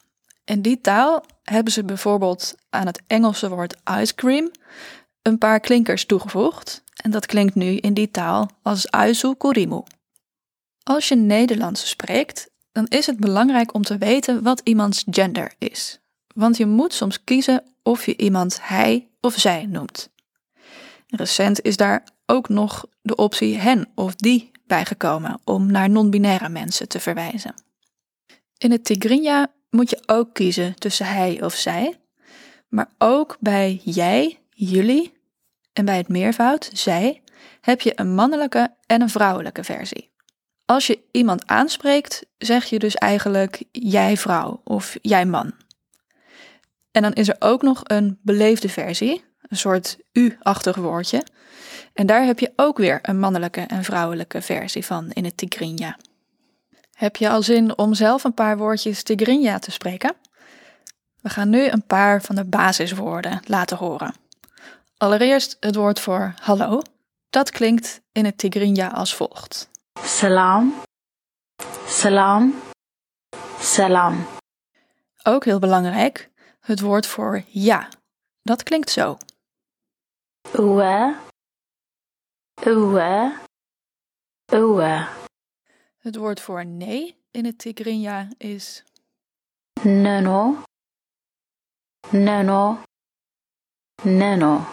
In 0.44 0.62
die 0.62 0.80
taal 0.80 1.24
hebben 1.42 1.72
ze 1.72 1.84
bijvoorbeeld 1.84 2.54
aan 2.70 2.86
het 2.86 3.02
Engelse 3.06 3.48
woord 3.48 3.76
ice 4.00 4.14
cream 4.14 4.50
een 5.22 5.38
paar 5.38 5.60
klinkers 5.60 6.06
toegevoegd. 6.06 6.82
En 6.94 7.10
dat 7.10 7.26
klinkt 7.26 7.54
nu 7.54 7.76
in 7.76 7.94
die 7.94 8.10
taal 8.10 8.50
als 8.62 8.90
aizu 8.90 9.34
kurimu. 9.34 9.82
Als 10.82 11.08
je 11.08 11.14
Nederlands 11.14 11.88
spreekt, 11.88 12.50
dan 12.72 12.86
is 12.86 13.06
het 13.06 13.16
belangrijk 13.16 13.74
om 13.74 13.82
te 13.82 13.98
weten 13.98 14.42
wat 14.42 14.60
iemands 14.64 15.04
gender 15.10 15.54
is. 15.58 16.00
Want 16.34 16.56
je 16.56 16.66
moet 16.66 16.94
soms 16.94 17.24
kiezen 17.24 17.62
of 17.82 18.06
je 18.06 18.16
iemand 18.16 18.58
hij 18.62 19.08
of 19.20 19.34
zij 19.38 19.66
noemt. 19.66 20.10
Recent 21.06 21.62
is 21.62 21.76
daar 21.76 22.08
ook 22.26 22.48
nog 22.48 22.86
de 23.02 23.16
optie 23.16 23.56
hen 23.56 23.88
of 23.94 24.14
die 24.14 24.50
bijgekomen 24.66 25.40
om 25.44 25.70
naar 25.70 25.90
non-binaire 25.90 26.48
mensen 26.48 26.88
te 26.88 27.00
verwijzen. 27.00 27.54
In 28.58 28.70
het 28.70 28.84
Tigrinya 28.84 29.52
moet 29.74 29.90
je 29.90 30.02
ook 30.06 30.34
kiezen 30.34 30.74
tussen 30.74 31.06
hij 31.06 31.42
of 31.42 31.54
zij, 31.54 32.00
maar 32.68 32.88
ook 32.98 33.36
bij 33.40 33.80
jij, 33.84 34.38
jullie 34.50 35.12
en 35.72 35.84
bij 35.84 35.96
het 35.96 36.08
meervoud, 36.08 36.70
zij, 36.72 37.22
heb 37.60 37.80
je 37.80 37.92
een 38.00 38.14
mannelijke 38.14 38.74
en 38.86 39.02
een 39.02 39.08
vrouwelijke 39.08 39.64
versie. 39.64 40.12
Als 40.64 40.86
je 40.86 41.00
iemand 41.10 41.46
aanspreekt, 41.46 42.26
zeg 42.38 42.64
je 42.64 42.78
dus 42.78 42.94
eigenlijk 42.94 43.62
jij 43.72 44.16
vrouw 44.16 44.60
of 44.64 44.96
jij 45.02 45.26
man. 45.26 45.52
En 46.90 47.02
dan 47.02 47.12
is 47.12 47.28
er 47.28 47.36
ook 47.38 47.62
nog 47.62 47.80
een 47.84 48.18
beleefde 48.22 48.68
versie, 48.68 49.24
een 49.42 49.56
soort 49.56 49.98
u-achtig 50.12 50.76
woordje. 50.76 51.22
En 51.92 52.06
daar 52.06 52.24
heb 52.24 52.38
je 52.38 52.52
ook 52.56 52.78
weer 52.78 52.98
een 53.02 53.18
mannelijke 53.18 53.60
en 53.60 53.84
vrouwelijke 53.84 54.42
versie 54.42 54.84
van 54.84 55.10
in 55.10 55.24
het 55.24 55.36
Tigrinya. 55.36 55.96
Heb 56.94 57.16
je 57.16 57.28
al 57.28 57.42
zin 57.42 57.78
om 57.78 57.94
zelf 57.94 58.24
een 58.24 58.34
paar 58.34 58.56
woordjes 58.56 59.02
Tigrinya 59.02 59.58
te 59.58 59.70
spreken? 59.70 60.14
We 61.20 61.28
gaan 61.28 61.48
nu 61.48 61.68
een 61.68 61.86
paar 61.86 62.22
van 62.22 62.34
de 62.34 62.44
basiswoorden 62.44 63.40
laten 63.44 63.76
horen. 63.76 64.14
Allereerst 64.96 65.56
het 65.60 65.74
woord 65.74 66.00
voor 66.00 66.34
hallo. 66.40 66.82
Dat 67.30 67.50
klinkt 67.50 68.00
in 68.12 68.24
het 68.24 68.38
Tigrinya 68.38 68.88
als 68.88 69.14
volgt. 69.14 69.68
Salam. 70.00 70.74
Salam. 71.86 72.54
Salam. 73.60 74.26
Ook 75.22 75.44
heel 75.44 75.58
belangrijk, 75.58 76.30
het 76.60 76.80
woord 76.80 77.06
voor 77.06 77.42
ja. 77.48 77.88
Dat 78.42 78.62
klinkt 78.62 78.90
zo. 78.90 79.16
Uwe. 80.52 81.16
Uwe. 82.66 83.32
Uwe. 84.52 85.23
Het 86.04 86.16
woord 86.16 86.40
voor 86.40 86.66
nee 86.66 87.16
in 87.30 87.44
het 87.44 87.58
Tigrinya 87.58 88.28
is 88.38 88.82
Nano. 89.82 90.62
Nano. 92.10 92.82
Nano. 94.02 94.66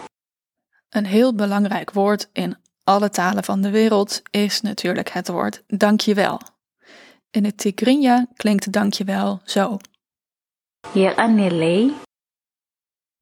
een 0.90 1.06
heel 1.06 1.36
belangrijk 1.36 1.92
woord 1.92 2.30
in 2.34 2.58
alle 2.84 3.10
talen 3.10 3.44
van 3.44 3.62
de 3.62 3.70
wereld 3.70 4.22
is 4.30 4.62
natuurlijk 4.62 5.10
het 5.10 5.28
woord 5.28 5.64
dankjewel. 5.68 6.40
In 7.30 7.46
het 7.46 7.58
Tigrinya 7.58 8.28
klinkt 8.36 8.72
dankjewel 8.72 9.42
zo. 9.46 9.78
Yeganile. 10.94 11.94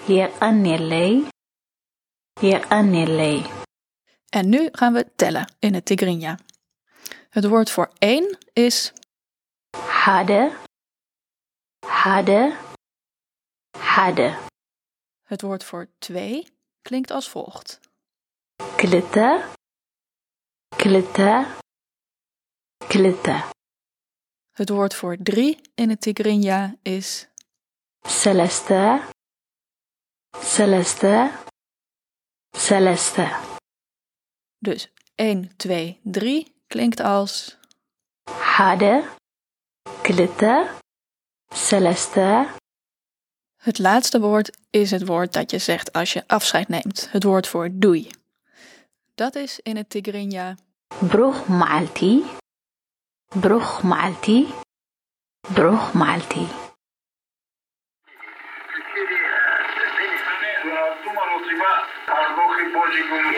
Yeganile. 0.05 1.27
Yeganile. 2.41 3.49
En 4.29 4.49
nu 4.49 4.69
gaan 4.71 4.93
we 4.93 5.11
tellen 5.15 5.53
in 5.59 5.73
het 5.73 5.85
Tigrinya. 5.85 6.37
Het 7.29 7.45
woord 7.45 7.71
voor 7.71 7.91
één 7.97 8.37
is 8.53 8.93
Hade. 9.77 10.57
Hade. 11.85 12.57
Hade. 13.77 14.37
het 15.23 15.41
woord 15.41 15.63
voor 15.63 15.87
twee 15.99 16.47
klinkt 16.81 17.11
als 17.11 17.29
volgt. 17.29 17.79
Klitte. 18.75 19.45
Klitte. 20.75 21.55
Klitte. 22.87 23.43
Het 24.51 24.69
woord 24.69 24.95
voor 24.95 25.17
drie 25.17 25.61
in 25.75 25.89
het 25.89 26.01
Tigrinya 26.01 26.75
is 26.81 27.27
Celeste. 28.01 29.01
Celeste. 30.37 31.31
Celeste. 32.57 33.39
dus 34.57 34.91
1, 35.15 35.57
2, 35.57 35.99
3 36.03 36.58
klinkt 36.69 36.99
als 36.99 37.57
Hade. 38.31 39.03
Klitte. 40.01 40.67
Celeste. 41.53 42.47
Het 43.57 43.79
laatste 43.79 44.19
woord 44.19 44.57
is 44.69 44.91
het 44.91 45.05
woord 45.05 45.33
dat 45.33 45.51
je 45.51 45.57
zegt 45.57 45.93
als 45.93 46.13
je 46.13 46.23
afscheid 46.27 46.67
neemt. 46.67 47.11
Het 47.11 47.23
woord 47.23 47.47
voor 47.47 47.69
doei. 47.71 48.09
Dat 49.15 49.35
is 49.35 49.59
in 49.59 49.77
het 49.77 49.89
Tigrinya 49.89 50.55
Broeg 51.07 51.47
maalti. 51.47 52.23
Broeg 53.39 53.83
maalti. 53.83 54.47
Broeg 55.53 55.93
maalti. 55.93 56.68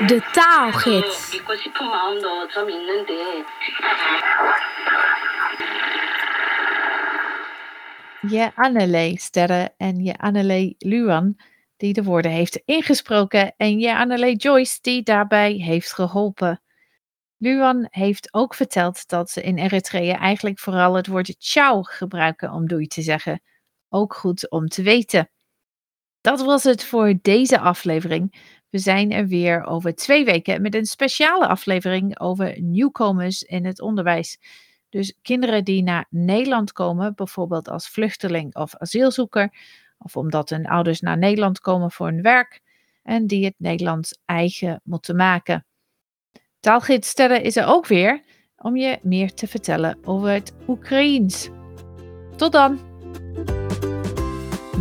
De 0.07 0.29
taalgids. 0.31 1.31
Je 8.21 8.51
Annele 8.55 9.13
Sterren 9.19 9.73
en 9.77 10.03
je 10.03 10.17
Annele 10.17 10.75
Luan 10.77 11.39
die 11.77 11.93
de 11.93 12.03
woorden 12.03 12.31
heeft 12.31 12.61
ingesproken 12.65 13.53
en 13.57 13.79
je 13.79 13.97
Annele 13.97 14.35
Joyce 14.35 14.77
die 14.81 15.03
daarbij 15.03 15.51
heeft 15.51 15.93
geholpen. 15.93 16.61
Luan 17.37 17.87
heeft 17.89 18.33
ook 18.33 18.53
verteld 18.53 19.07
dat 19.07 19.29
ze 19.29 19.41
in 19.41 19.57
Eritrea 19.57 20.17
eigenlijk 20.19 20.59
vooral 20.59 20.93
het 20.93 21.07
woord 21.07 21.35
ciao 21.37 21.81
gebruiken 21.81 22.51
om 22.51 22.67
doei 22.67 22.87
te 22.87 23.01
zeggen. 23.01 23.41
Ook 23.89 24.13
goed 24.13 24.49
om 24.49 24.67
te 24.67 24.81
weten. 24.81 25.29
Dat 26.21 26.41
was 26.41 26.63
het 26.63 26.85
voor 26.85 27.13
deze 27.21 27.59
aflevering. 27.59 28.59
We 28.71 28.77
zijn 28.77 29.11
er 29.11 29.27
weer 29.27 29.63
over 29.63 29.95
twee 29.95 30.25
weken 30.25 30.61
met 30.61 30.75
een 30.75 30.85
speciale 30.85 31.47
aflevering 31.47 32.19
over 32.19 32.61
nieuwkomers 32.61 33.43
in 33.43 33.65
het 33.65 33.81
onderwijs. 33.81 34.37
Dus 34.89 35.17
kinderen 35.21 35.63
die 35.63 35.83
naar 35.83 36.05
Nederland 36.09 36.71
komen, 36.71 37.15
bijvoorbeeld 37.15 37.69
als 37.69 37.89
vluchteling 37.89 38.55
of 38.55 38.75
asielzoeker, 38.75 39.53
of 39.97 40.17
omdat 40.17 40.49
hun 40.49 40.67
ouders 40.67 40.99
naar 40.99 41.17
Nederland 41.17 41.59
komen 41.59 41.91
voor 41.91 42.07
hun 42.07 42.21
werk 42.21 42.61
en 43.03 43.27
die 43.27 43.45
het 43.45 43.55
Nederlands 43.57 44.19
eigen 44.25 44.81
moeten 44.83 45.15
maken. 45.15 45.65
Taalgids 46.59 47.09
Sterren 47.09 47.43
is 47.43 47.55
er 47.55 47.65
ook 47.65 47.87
weer 47.87 48.21
om 48.57 48.75
je 48.75 48.99
meer 49.01 49.33
te 49.33 49.47
vertellen 49.47 49.97
over 50.03 50.29
het 50.29 50.53
Oekraïens. 50.67 51.49
Tot 52.35 52.51
dan! 52.51 52.79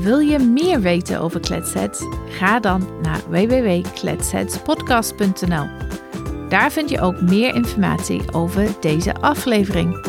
Wil 0.01 0.19
je 0.19 0.39
meer 0.39 0.81
weten 0.81 1.21
over 1.21 1.41
Kletsets? 1.41 2.03
Ga 2.29 2.61
dan 2.61 2.89
naar 3.03 3.21
www.kletsetspodcast.nl. 3.29 5.67
Daar 6.49 6.73
vind 6.73 6.91
je 6.91 7.01
ook 7.01 7.21
meer 7.21 7.55
informatie 7.55 8.23
over 8.33 8.69
deze 8.81 9.15
aflevering. 9.15 10.07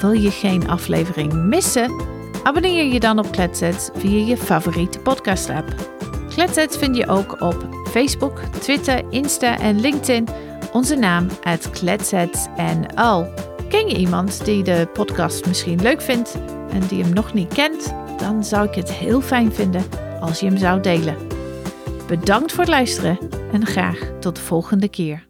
Wil 0.00 0.12
je 0.12 0.30
geen 0.30 0.68
aflevering 0.68 1.32
missen? 1.32 2.02
Abonneer 2.42 2.84
je 2.84 3.00
dan 3.00 3.18
op 3.18 3.32
Kletsets 3.32 3.90
via 3.94 4.26
je 4.26 4.36
favoriete 4.36 4.98
podcast 4.98 5.50
app. 5.50 5.74
Kletsets 6.28 6.76
vind 6.76 6.96
je 6.96 7.08
ook 7.08 7.40
op 7.40 7.68
Facebook, 7.90 8.38
Twitter, 8.38 9.02
Insta 9.10 9.58
en 9.58 9.80
LinkedIn. 9.80 10.28
Onze 10.72 10.96
naam 10.96 11.28
uit 11.42 11.70
Kletsets. 11.70 12.46
Ken 13.68 13.88
je 13.88 13.96
iemand 13.96 14.44
die 14.44 14.62
de 14.62 14.88
podcast 14.92 15.46
misschien 15.46 15.82
leuk 15.82 16.02
vindt 16.02 16.38
en 16.70 16.80
die 16.88 17.02
hem 17.02 17.12
nog 17.12 17.34
niet 17.34 17.54
kent? 17.54 18.03
Dan 18.18 18.44
zou 18.44 18.68
ik 18.68 18.74
het 18.74 18.92
heel 18.92 19.20
fijn 19.20 19.52
vinden 19.52 19.84
als 20.20 20.40
je 20.40 20.46
hem 20.46 20.56
zou 20.56 20.80
delen. 20.80 21.16
Bedankt 22.06 22.50
voor 22.52 22.60
het 22.60 22.68
luisteren 22.68 23.18
en 23.52 23.66
graag 23.66 24.12
tot 24.20 24.36
de 24.36 24.42
volgende 24.42 24.88
keer. 24.88 25.26